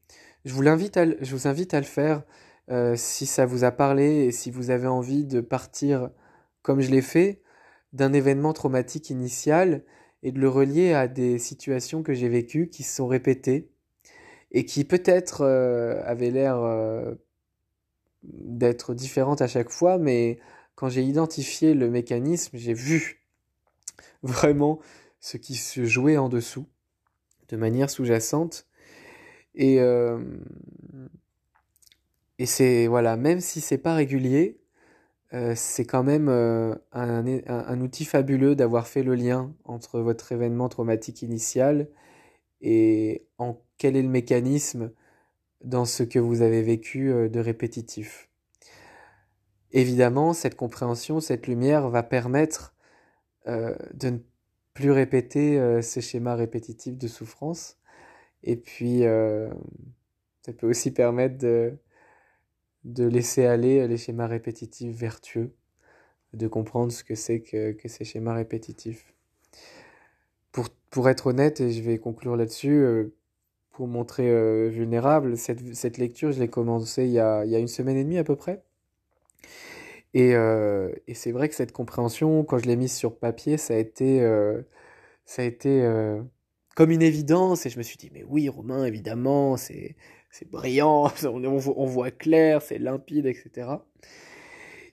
Je 0.45 0.53
vous, 0.53 0.67
invite 0.67 0.97
à, 0.97 1.05
je 1.05 1.35
vous 1.35 1.47
invite 1.47 1.73
à 1.73 1.79
le 1.79 1.85
faire 1.85 2.23
euh, 2.69 2.95
si 2.95 3.25
ça 3.25 3.45
vous 3.45 3.63
a 3.63 3.71
parlé 3.71 4.25
et 4.25 4.31
si 4.31 4.51
vous 4.51 4.71
avez 4.71 4.87
envie 4.87 5.25
de 5.25 5.41
partir 5.41 6.09
comme 6.61 6.81
je 6.81 6.91
l'ai 6.91 7.01
fait 7.01 7.41
d'un 7.93 8.13
événement 8.13 8.53
traumatique 8.53 9.09
initial 9.09 9.83
et 10.23 10.31
de 10.31 10.39
le 10.39 10.49
relier 10.49 10.93
à 10.93 11.07
des 11.07 11.39
situations 11.39 12.03
que 12.03 12.13
j'ai 12.13 12.29
vécues 12.29 12.69
qui 12.69 12.83
se 12.83 12.95
sont 12.95 13.07
répétées 13.07 13.69
et 14.51 14.65
qui 14.65 14.83
peut-être 14.83 15.43
avaient 16.05 16.29
l'air 16.29 16.61
d'être 18.23 18.93
différentes 18.93 19.41
à 19.41 19.47
chaque 19.47 19.69
fois, 19.69 19.97
mais 19.97 20.39
quand 20.75 20.89
j'ai 20.89 21.03
identifié 21.03 21.73
le 21.73 21.89
mécanisme, 21.89 22.57
j'ai 22.57 22.73
vu 22.73 23.21
vraiment 24.23 24.79
ce 25.19 25.37
qui 25.37 25.55
se 25.55 25.85
jouait 25.85 26.17
en 26.17 26.29
dessous, 26.29 26.65
de 27.49 27.57
manière 27.57 27.89
sous-jacente. 27.89 28.67
Et, 29.55 29.79
euh, 29.79 30.19
c'est, 32.43 32.87
voilà, 32.87 33.17
même 33.17 33.39
si 33.39 33.61
c'est 33.61 33.77
pas 33.77 33.93
régulier, 33.93 34.59
euh, 35.33 35.53
c'est 35.55 35.85
quand 35.85 36.03
même 36.03 36.27
euh, 36.27 36.75
un, 36.91 37.23
un, 37.47 37.81
outil 37.81 38.03
fabuleux 38.03 38.55
d'avoir 38.55 38.87
fait 38.87 39.03
le 39.03 39.15
lien 39.15 39.53
entre 39.63 39.99
votre 39.99 40.31
événement 40.31 40.67
traumatique 40.67 41.21
initial 41.21 41.87
et 42.61 43.27
en 43.37 43.61
quel 43.77 43.95
est 43.95 44.01
le 44.01 44.09
mécanisme 44.09 44.91
dans 45.63 45.85
ce 45.85 46.03
que 46.03 46.19
vous 46.19 46.41
avez 46.41 46.63
vécu 46.63 47.09
de 47.29 47.39
répétitif. 47.39 48.30
Évidemment, 49.71 50.33
cette 50.33 50.55
compréhension, 50.55 51.19
cette 51.19 51.47
lumière 51.47 51.89
va 51.89 52.03
permettre 52.03 52.73
de 53.45 54.09
ne 54.09 54.19
plus 54.73 54.91
répéter 54.91 55.59
euh, 55.59 55.81
ces 55.81 56.01
schémas 56.01 56.35
répétitifs 56.35 56.97
de 56.97 57.07
souffrance. 57.07 57.77
Et 58.43 58.55
puis, 58.55 59.05
euh, 59.05 59.49
ça 60.45 60.53
peut 60.53 60.67
aussi 60.67 60.91
permettre 60.91 61.37
de, 61.37 61.73
de 62.83 63.05
laisser 63.05 63.45
aller 63.45 63.87
les 63.87 63.97
schémas 63.97 64.27
répétitifs 64.27 64.95
vertueux, 64.95 65.53
de 66.33 66.47
comprendre 66.47 66.91
ce 66.91 67.03
que 67.03 67.15
c'est 67.15 67.41
que, 67.41 67.71
que 67.73 67.87
ces 67.87 68.05
schémas 68.05 68.33
répétitifs. 68.33 69.13
Pour, 70.51 70.69
pour 70.89 71.09
être 71.09 71.27
honnête, 71.27 71.61
et 71.61 71.71
je 71.71 71.81
vais 71.81 71.97
conclure 71.97 72.35
là-dessus, 72.35 72.81
euh, 72.81 73.13
pour 73.71 73.87
montrer 73.87 74.69
vulnérable, 74.69 75.37
cette, 75.37 75.75
cette 75.75 75.97
lecture, 75.97 76.31
je 76.33 76.39
l'ai 76.39 76.49
commencé 76.49 77.05
il 77.05 77.11
y, 77.11 77.19
a, 77.19 77.45
il 77.45 77.51
y 77.51 77.55
a 77.55 77.59
une 77.59 77.69
semaine 77.69 77.95
et 77.95 78.03
demie 78.03 78.17
à 78.17 78.23
peu 78.23 78.35
près. 78.35 78.63
Et, 80.13 80.35
euh, 80.35 80.91
et 81.07 81.13
c'est 81.13 81.31
vrai 81.31 81.49
que 81.49 81.55
cette 81.55 81.71
compréhension, 81.71 82.43
quand 82.43 82.57
je 82.57 82.65
l'ai 82.65 82.75
mise 82.75 82.93
sur 82.93 83.17
papier, 83.17 83.57
ça 83.57 83.75
a 83.75 83.77
été, 83.77 84.21
euh, 84.21 84.61
ça 85.25 85.41
a 85.43 85.45
été 85.45 85.83
euh, 85.83 86.21
comme 86.75 86.91
une 86.91 87.01
évidence. 87.01 87.65
Et 87.65 87.69
je 87.69 87.77
me 87.77 87.83
suis 87.83 87.97
dit, 87.97 88.09
mais 88.13 88.23
oui, 88.27 88.49
Romain, 88.49 88.85
évidemment, 88.85 89.57
c'est, 89.57 89.95
c'est 90.29 90.49
brillant, 90.49 91.11
on, 91.23 91.85
voit 91.85 92.11
clair, 92.11 92.61
c'est 92.61 92.77
limpide, 92.79 93.25
etc. 93.25 93.69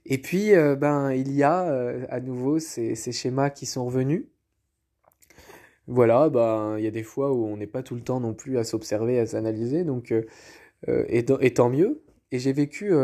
Et 0.07 0.19
puis, 0.19 0.53
ben, 0.79 1.13
il 1.13 1.33
y 1.33 1.43
a 1.43 1.61
à 2.09 2.21
nouveau 2.21 2.59
ces, 2.59 2.95
schémas 2.95 3.51
qui 3.51 3.67
sont 3.67 3.85
revenus. 3.85 4.25
voilà, 5.87 6.31
bah, 6.31 6.77
il 6.79 6.85
y 6.85 6.87
a 6.87 6.91
des 6.91 7.03
fois 7.03 7.33
où 7.33 7.45
on 7.47 7.57
n'est 7.57 7.67
pas 7.67 7.83
tout 7.83 7.95
le 7.95 8.01
temps 8.03 8.21
non 8.21 8.35
plus 8.35 8.59
à 8.59 8.65
s'observer, 8.65 9.19
à 9.19 9.27
s'analyser, 9.27 9.85
donc 9.85 10.15
et, 10.87 11.25
tant 11.55 11.69
mieux. 11.69 12.03
Et 12.33 12.39
j'ai 12.39 12.53
vécu 12.53 12.95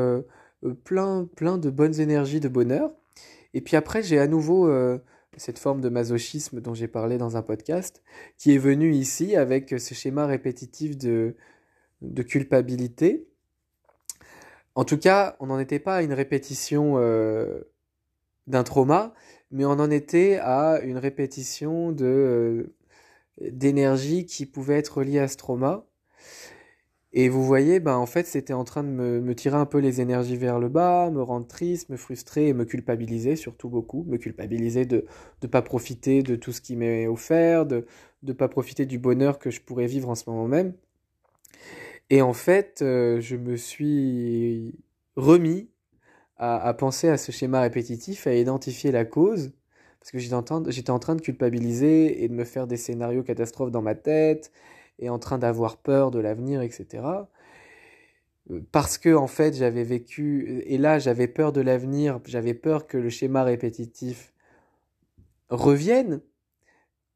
plein, 0.72 1.28
plein 1.36 1.58
de 1.58 1.70
bonnes 1.70 2.00
énergies, 2.00 2.40
de 2.40 2.48
bonheur. 2.48 2.90
Et 3.52 3.60
puis 3.60 3.76
après, 3.76 4.02
j'ai 4.02 4.18
à 4.18 4.26
nouveau 4.26 4.68
cette 5.36 5.58
forme 5.58 5.80
de 5.80 5.88
masochisme 5.88 6.60
dont 6.60 6.74
j'ai 6.74 6.88
parlé 6.88 7.18
dans 7.18 7.36
un 7.36 7.42
podcast, 7.42 8.02
qui 8.38 8.54
est 8.54 8.58
venue 8.58 8.92
ici 8.92 9.36
avec 9.36 9.74
ce 9.78 9.94
schéma 9.94 10.26
répétitif 10.26 10.96
de, 10.96 11.36
de 12.02 12.22
culpabilité. 12.22 13.26
En 14.74 14.84
tout 14.84 14.98
cas, 14.98 15.36
on 15.40 15.46
n'en 15.46 15.58
était 15.58 15.78
pas 15.78 15.96
à 15.96 16.02
une 16.02 16.12
répétition 16.12 16.94
euh, 16.96 17.60
d'un 18.46 18.64
trauma, 18.64 19.14
mais 19.50 19.64
on 19.64 19.72
en 19.72 19.90
était 19.90 20.38
à 20.40 20.80
une 20.82 20.98
répétition 20.98 21.92
de 21.92 22.04
euh, 22.04 22.74
d'énergie 23.40 24.26
qui 24.26 24.46
pouvait 24.46 24.76
être 24.76 25.02
liée 25.02 25.20
à 25.20 25.28
ce 25.28 25.36
trauma. 25.36 25.86
Et 27.16 27.28
vous 27.28 27.44
voyez, 27.44 27.78
ben 27.78 27.96
en 27.96 28.06
fait, 28.06 28.26
c'était 28.26 28.52
en 28.54 28.64
train 28.64 28.82
de 28.82 28.88
me, 28.88 29.34
tirer 29.36 29.56
un 29.56 29.66
peu 29.66 29.78
les 29.78 30.00
énergies 30.00 30.36
vers 30.36 30.58
le 30.58 30.68
bas, 30.68 31.10
me 31.10 31.22
rendre 31.22 31.46
triste, 31.46 31.88
me 31.88 31.96
frustrer 31.96 32.48
et 32.48 32.52
me 32.52 32.64
culpabiliser, 32.64 33.36
surtout 33.36 33.68
beaucoup, 33.68 34.02
me 34.08 34.16
culpabiliser 34.16 34.84
de 34.84 35.06
ne 35.40 35.46
pas 35.46 35.62
profiter 35.62 36.24
de 36.24 36.34
tout 36.34 36.50
ce 36.50 36.60
qui 36.60 36.74
m'est 36.74 37.06
offert, 37.06 37.66
de 37.66 37.86
ne 38.24 38.32
pas 38.32 38.48
profiter 38.48 38.84
du 38.84 38.98
bonheur 38.98 39.38
que 39.38 39.50
je 39.50 39.60
pourrais 39.60 39.86
vivre 39.86 40.08
en 40.08 40.16
ce 40.16 40.28
moment 40.28 40.48
même. 40.48 40.74
Et 42.10 42.20
en 42.20 42.32
fait, 42.32 42.80
euh, 42.82 43.20
je 43.20 43.36
me 43.36 43.56
suis 43.56 44.74
remis 45.14 45.70
à, 46.36 46.74
penser 46.74 47.08
à 47.08 47.16
ce 47.16 47.30
schéma 47.30 47.60
répétitif, 47.60 48.26
à 48.26 48.34
identifier 48.34 48.90
la 48.90 49.04
cause, 49.04 49.52
parce 50.00 50.10
que 50.10 50.18
j'étais 50.18 50.90
en 50.90 50.98
train 50.98 51.14
de 51.14 51.20
culpabiliser 51.20 52.24
et 52.24 52.28
de 52.28 52.34
me 52.34 52.44
faire 52.44 52.66
des 52.66 52.76
scénarios 52.76 53.22
catastrophes 53.22 53.70
dans 53.70 53.82
ma 53.82 53.94
tête, 53.94 54.50
et 54.98 55.08
en 55.08 55.18
train 55.18 55.38
d'avoir 55.38 55.76
peur 55.78 56.10
de 56.10 56.18
l'avenir, 56.18 56.62
etc. 56.62 57.02
Euh, 58.50 58.60
parce 58.72 58.98
que 58.98 59.14
en 59.14 59.26
fait 59.26 59.54
j'avais 59.54 59.84
vécu, 59.84 60.62
et 60.66 60.78
là 60.78 60.98
j'avais 60.98 61.28
peur 61.28 61.52
de 61.52 61.60
l'avenir, 61.60 62.20
j'avais 62.26 62.54
peur 62.54 62.86
que 62.86 62.98
le 62.98 63.10
schéma 63.10 63.42
répétitif 63.44 64.32
revienne, 65.48 66.20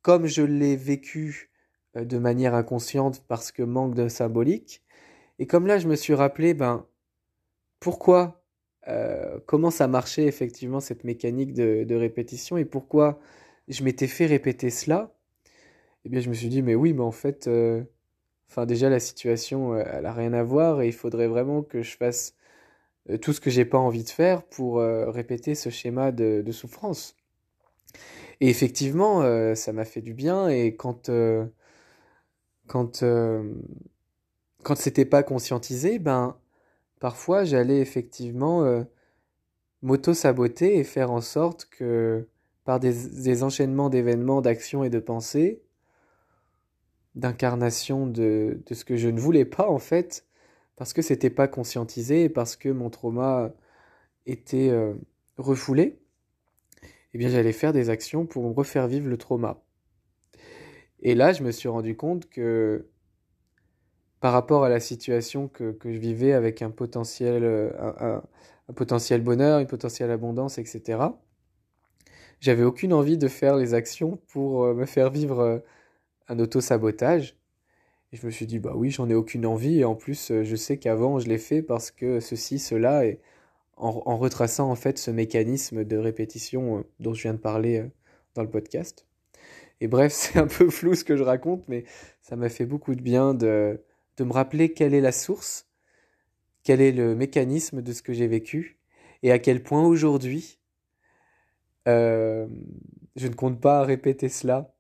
comme 0.03 0.27
je 0.27 0.43
l'ai 0.43 0.77
vécu 0.77 1.51
euh, 1.97 2.05
de 2.05 2.19
manière 2.19 2.55
inconsciente 2.55 3.25
parce 3.29 3.53
que 3.53 3.63
manque 3.63 3.95
de 3.95 4.09
symbolique. 4.09 4.83
Et 5.39 5.47
comme 5.47 5.67
là 5.67 5.79
je 5.79 5.89
me 5.89 5.97
suis 5.97 6.15
rappelé, 6.15 6.55
ben 6.55 6.87
pourquoi, 7.81 8.43
euh, 8.89 9.39
comment 9.47 9.71
ça 9.71 9.89
marchait 9.89 10.27
effectivement 10.27 10.81
cette 10.81 11.05
mécanique 11.05 11.53
de, 11.55 11.85
de 11.85 11.95
répétition 11.95 12.57
et 12.57 12.65
pourquoi 12.65 13.21
je 13.69 13.85
m'étais 13.85 14.07
fait 14.09 14.27
répéter 14.27 14.71
cela 14.71 15.15
eh 16.05 16.09
bien 16.09 16.21
je 16.21 16.29
me 16.29 16.35
suis 16.35 16.49
dit 16.49 16.63
mais 16.63 16.75
oui 16.75 16.93
mais 16.93 17.03
en 17.03 17.13
fait 17.13 17.49
euh, 17.49 17.83
enfin 18.49 18.67
déjà 18.67 18.89
la 18.89 19.01
situation 19.01 19.75
euh, 19.75 19.83
elle 19.87 20.07
a 20.07 20.13
rien 20.13 20.33
à 20.33 20.43
voir 20.43 20.81
et 20.83 20.89
il 20.89 20.93
faudrait 20.93 21.29
vraiment 21.29 21.63
que 21.63 21.83
je 21.83 21.97
fasse 21.97 22.35
euh, 23.11 23.19
tout 23.19 23.33
ce 23.33 23.41
que 23.41 23.51
j'ai 23.51 23.65
pas 23.65 23.79
envie 23.79 24.05
de 24.05 24.11
faire 24.11 24.43
pour 24.45 24.79
répéter 24.81 25.55
ce 25.55 25.71
schéma 25.71 26.13
de, 26.13 26.45
souffrance. 26.53 27.17
Et 28.41 28.49
effectivement 28.49 29.23
ça 29.55 29.73
m'a 29.73 29.85
fait 29.85 30.03
du 30.03 30.15
bien 30.15 30.49
et 30.49 30.77
quand 30.77 31.11
quand 32.67 33.05
quand 34.63 34.77
c'était 34.77 35.05
pas 35.05 35.23
conscientisé 35.23 35.99
ben 35.99 36.37
parfois 37.01 37.45
j'allais 37.45 37.81
effectivement 37.81 38.85
m'auto-saboter 39.83 40.77
et 40.79 40.85
faire 40.85 41.11
en 41.11 41.21
sorte 41.21 41.67
que 41.67 42.29
par 42.65 42.81
des 42.81 43.43
enchaînements 43.43 43.89
d'événements, 43.89 44.43
d'actions 44.43 44.85
et 44.85 44.91
de 44.91 44.99
pensées, 44.99 45.63
d'incarnation 47.15 48.07
de, 48.07 48.61
de, 48.67 48.75
ce 48.75 48.85
que 48.85 48.97
je 48.97 49.09
ne 49.09 49.19
voulais 49.21 49.45
pas 49.45 49.69
en 49.69 49.79
fait, 49.79 50.27
parce 50.77 50.93
que 50.93 51.03
c'était 51.03 51.31
pas 51.31 51.49
conscientisé 51.49 52.29
parce 52.29 52.57
que 52.57 52.69
mon 52.69 52.91
trauma 52.91 53.53
était 54.27 54.69
euh, 54.71 54.95
refoulé, 55.37 55.99
eh 57.15 57.19
bien 57.19 57.29
j'allais 57.29 57.53
faire 57.53 57.73
des 57.73 57.91
actions 57.91 58.27
pour 58.27 58.49
me 58.49 58.55
refaire 58.55 58.87
vivre 58.87 59.09
le 59.09 59.17
trauma. 59.17 59.63
Et 61.01 61.15
là, 61.15 61.33
je 61.33 61.43
me 61.43 61.53
suis 61.53 61.69
rendu 61.69 61.97
compte 61.97 62.29
que 62.29 62.89
par 64.21 64.33
rapport 64.33 64.65
à 64.65 64.69
la 64.69 64.81
situation 64.81 65.49
que, 65.49 65.73
que 65.73 65.93
je 65.93 65.99
vivais 65.99 66.33
avec 66.33 66.61
un 66.63 66.71
potentiel, 66.71 67.45
euh, 67.45 67.71
un, 67.79 68.23
un, 68.69 68.73
potentiel 68.73 69.23
bonheur, 69.23 69.61
une 69.61 69.67
potentielle 69.67 70.11
abondance, 70.11 70.59
etc., 70.59 70.99
j'avais 72.41 72.65
aucune 72.65 72.93
envie 72.93 73.19
de 73.19 73.29
faire 73.29 73.57
les 73.57 73.75
actions 73.75 74.19
pour 74.29 74.65
euh, 74.65 74.75
me 74.75 74.87
faire 74.87 75.11
vivre 75.11 75.63
un 76.29 76.39
auto-sabotage. 76.39 77.37
Et 78.13 78.17
je 78.17 78.27
me 78.27 78.31
suis 78.31 78.47
dit, 78.47 78.59
bah 78.59 78.73
oui, 78.75 78.91
j'en 78.91 79.09
ai 79.09 79.15
aucune 79.15 79.47
envie. 79.47 79.81
Et 79.81 79.85
en 79.85 79.95
plus, 79.95 80.31
euh, 80.31 80.45
je 80.45 80.57
sais 80.57 80.79
qu'avant, 80.79 81.19
je 81.19 81.29
l'ai 81.29 81.39
fait 81.39 81.63
parce 81.63 81.91
que 81.91 82.21
ceci, 82.21 82.59
cela, 82.59 83.05
et 83.05 83.21
en, 83.77 84.17
retraçant 84.17 84.71
en 84.71 84.75
fait 84.75 84.99
ce 84.99 85.11
mécanisme 85.11 85.85
de 85.85 85.97
répétition 85.97 86.79
euh, 86.79 86.83
dont 87.01 87.15
je 87.15 87.23
viens 87.23 87.35
de 87.35 87.39
parler 87.39 87.79
euh, 87.79 87.89
dans 88.35 88.43
le 88.43 88.51
podcast. 88.51 89.07
Et 89.81 89.89
bref, 89.89 90.13
c'est 90.15 90.39
un 90.39 90.47
peu 90.47 90.71
flou 90.71 90.95
ce 90.95 91.05
que 91.05 91.17
je 91.17 91.23
raconte, 91.23 91.65
mais 91.69 91.85
ça 92.23 92.37
m'a 92.37 92.49
fait 92.49 92.67
beaucoup 92.67 92.95
de 92.95 93.03
bien 93.03 93.35
de, 93.35 93.81
de 94.17 94.25
me 94.25 94.33
rappeler 94.33 94.73
quelle 94.73 94.95
est 94.95 95.01
la 95.01 95.13
source, 95.13 95.67
quel 96.63 96.81
est 96.81 96.93
le 96.93 97.15
mécanisme 97.15 97.83
de 97.83 97.93
ce 97.93 98.03
que 98.03 98.13
j'ai 98.13 98.27
vécu, 98.27 98.79
et 99.23 99.33
à 99.33 99.39
quel 99.39 99.63
point 99.63 99.85
aujourd'hui, 99.85 100.59
je 101.87 102.47
ne 103.17 103.35
compte 103.35 103.63
pas 103.63 103.83
répéter 103.83 104.29
cela 104.29 104.75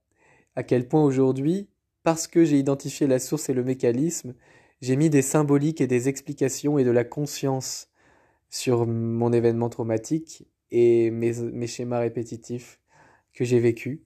à 0.58 0.64
quel 0.64 0.88
point 0.88 1.04
aujourd'hui, 1.04 1.68
parce 2.02 2.26
que 2.26 2.44
j'ai 2.44 2.58
identifié 2.58 3.06
la 3.06 3.20
source 3.20 3.48
et 3.48 3.54
le 3.54 3.62
mécanisme, 3.62 4.34
j'ai 4.80 4.96
mis 4.96 5.08
des 5.08 5.22
symboliques 5.22 5.80
et 5.80 5.86
des 5.86 6.08
explications 6.08 6.80
et 6.80 6.84
de 6.84 6.90
la 6.90 7.04
conscience 7.04 7.92
sur 8.50 8.84
mon 8.84 9.32
événement 9.32 9.68
traumatique 9.68 10.48
et 10.72 11.12
mes, 11.12 11.68
schémas 11.68 12.00
répétitifs 12.00 12.80
que 13.34 13.44
j'ai 13.44 13.60
vécus. 13.60 14.00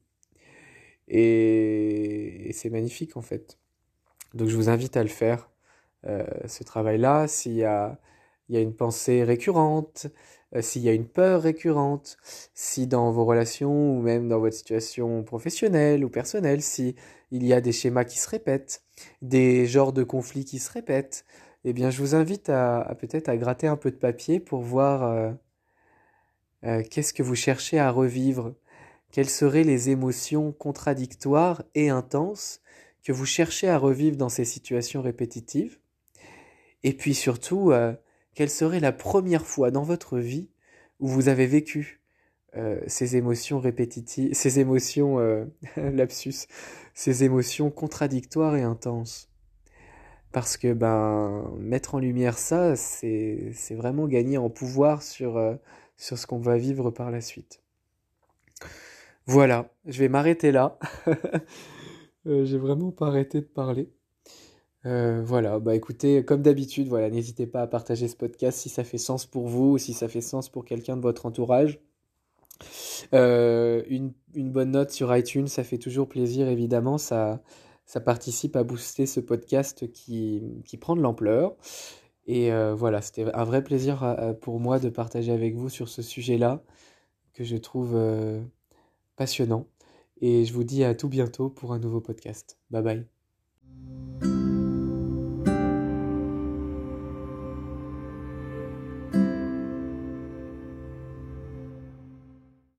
Et, 1.09 2.51
c'est 2.53 2.69
magnifique 2.69 3.17
en 3.17 3.23
fait. 3.23 3.59
Donc 4.35 4.49
je 4.49 4.57
vous 4.57 4.69
invite 4.69 4.99
à 4.99 5.03
le 5.03 5.09
faire, 5.09 5.51
euh, 6.05 6.27
ce 6.45 6.65
travail-là, 6.65 7.29
s'il 7.29 7.55
y 7.55 7.65
a, 7.65 7.99
une 8.51 8.77
pensée 8.77 9.25
récurrente, 9.25 10.09
s'il 10.61 10.83
y 10.83 10.89
a 10.89 10.93
une 10.93 11.07
peur 11.07 11.43
récurrente, 11.43 12.19
si 12.55 12.87
dans 12.87 13.11
vos 13.11 13.25
relations 13.25 13.97
ou 13.97 14.03
même 14.03 14.29
dans 14.29 14.39
votre 14.39 14.57
situation 14.57 15.23
professionnelle 15.23 16.05
ou 16.05 16.11
personnelle, 16.11 16.63
si 16.63 16.95
il 17.31 17.47
y 17.47 17.55
a 17.55 17.61
des 17.61 17.73
schémas 17.73 18.05
qui 18.05 18.19
se 18.19 18.29
répètent, 18.29 18.83
des 19.23 19.67
genres 19.67 19.93
de 19.93 20.03
conflits 20.03 20.45
qui 20.45 20.59
se 20.59 20.71
répètent, 20.71 21.25
eh 21.65 21.73
bien, 21.73 21.91
je 21.91 22.01
vous 22.01 22.15
invite 22.15 22.51
à, 22.51 22.95
peut-être 22.99 23.29
à 23.29 23.37
gratter 23.37 23.67
un 23.67 23.77
peu 23.77 23.91
de 23.91 23.97
papier 23.97 24.41
pour 24.41 24.61
voir 24.63 25.05
euh, 25.05 25.33
euh, 26.65 26.83
qu'est-ce 26.91 27.15
que 27.15 27.23
vous 27.23 27.35
cherchez 27.35 27.79
à 27.79 27.91
revivre, 27.91 28.55
quelles 29.13 29.31
seraient 29.31 29.65
les 29.65 29.91
émotions 29.91 30.53
contradictoires 30.53 31.63
et 31.75 31.89
intenses 31.89 32.61
que 33.05 33.13
vous 33.13 33.27
cherchez 33.27 33.69
à 33.69 33.79
revivre 33.79 34.17
dans 34.17 34.29
ces 34.29 34.45
situations 34.45 35.03
répétitives, 35.03 35.79
et 36.85 36.93
puis 36.93 37.15
surtout, 37.15 37.73
quelle 38.35 38.51
serait 38.51 38.81
la 38.81 38.93
première 38.93 39.47
fois 39.47 39.71
dans 39.71 39.83
votre 39.83 40.19
vie 40.19 40.49
où 41.01 41.09
vous 41.09 41.29
avez 41.29 41.47
vécu 41.47 42.01
euh, 42.57 42.81
ces 42.87 43.17
émotions 43.17 43.59
répétitives, 43.59 44.35
ces 44.35 44.61
émotions, 44.61 45.19
euh, 45.19 45.45
lapsus, 45.77 46.47
ces 46.95 47.25
émotions 47.25 47.71
contradictoires 47.71 48.57
et 48.57 48.63
intenses? 48.63 49.29
Parce 50.33 50.57
que 50.57 50.73
ben 50.73 51.51
mettre 51.59 51.95
en 51.95 51.99
lumière 51.99 52.39
ça, 52.39 52.75
c'est 52.75 53.53
vraiment 53.73 54.07
gagner 54.09 54.39
en 54.39 54.49
pouvoir 54.49 55.03
sur 55.03 55.37
euh, 55.37 55.55
sur 55.99 56.19
ce 56.19 56.27
qu'on 56.27 56.39
va 56.39 56.57
vivre 56.57 56.91
par 56.91 57.11
la 57.11 57.21
suite. 57.21 57.63
Voilà, 59.27 59.71
je 59.85 59.99
vais 59.99 60.09
m'arrêter 60.09 60.51
là. 60.51 60.79
J'ai 62.25 62.59
vraiment 62.59 62.93
pas 62.93 63.09
arrêté 63.09 63.41
de 63.41 63.47
parler. 63.47 63.91
Euh, 64.85 65.23
voilà, 65.23 65.61
bah 65.61 65.77
écoutez, 65.77 66.25
comme 66.25 66.43
d'habitude, 66.43 66.89
voilà, 66.89 67.09
n'hésitez 67.09 67.47
pas 67.47 67.63
à 67.63 67.67
partager 67.67 68.09
ce 68.09 68.17
podcast 68.17 68.59
si 68.59 68.69
ça 68.69 68.83
fait 68.85 68.99
sens 68.99 69.27
pour 69.27 69.47
vous 69.47 69.73
ou 69.73 69.79
si 69.79 69.93
ça 69.93 70.09
fait 70.09 70.21
sens 70.21 70.49
pour 70.49 70.65
quelqu'un 70.65 70.97
de 70.97 71.03
votre 71.03 71.27
entourage. 71.27 71.81
Euh, 73.15 73.83
une, 73.89 74.13
bonne 74.35 74.73
note 74.73 74.91
sur 74.91 75.15
iTunes, 75.17 75.47
ça 75.47 75.65
fait 75.65 75.79
toujours 75.79 76.09
plaisir, 76.09 76.49
évidemment, 76.49 76.99
ça, 76.99 77.43
participe 78.05 78.57
à 78.57 78.65
booster 78.65 79.07
ce 79.07 79.21
podcast 79.21 79.93
qui, 79.93 80.63
qui 80.65 80.77
prend 80.77 80.97
de 80.97 81.03
l'ampleur. 81.03 81.57
Et 82.27 82.53
euh, 82.53 82.75
voilà, 82.75 83.03
c'était 83.03 83.25
un 83.35 83.45
vrai 83.45 83.63
plaisir 83.63 84.17
pour 84.41 84.61
moi 84.61 84.79
de 84.79 84.89
partager 84.89 85.33
avec 85.33 85.55
vous 85.55 85.69
sur 85.69 85.89
ce 85.89 86.03
sujet-là 86.03 86.63
que 87.35 87.45
je 87.45 87.57
trouve 87.57 87.97
passionnant. 89.17 89.67
Et 90.21 90.45
je 90.45 90.53
vous 90.53 90.65
dis 90.65 90.85
à 90.85 90.95
tout 90.95 91.09
bientôt 91.09 91.51
pour 91.51 91.73
un 91.73 91.79
nouveau 91.79 92.01
podcast. 92.01 92.59
Bye 92.71 92.83
bye. 94.23 94.42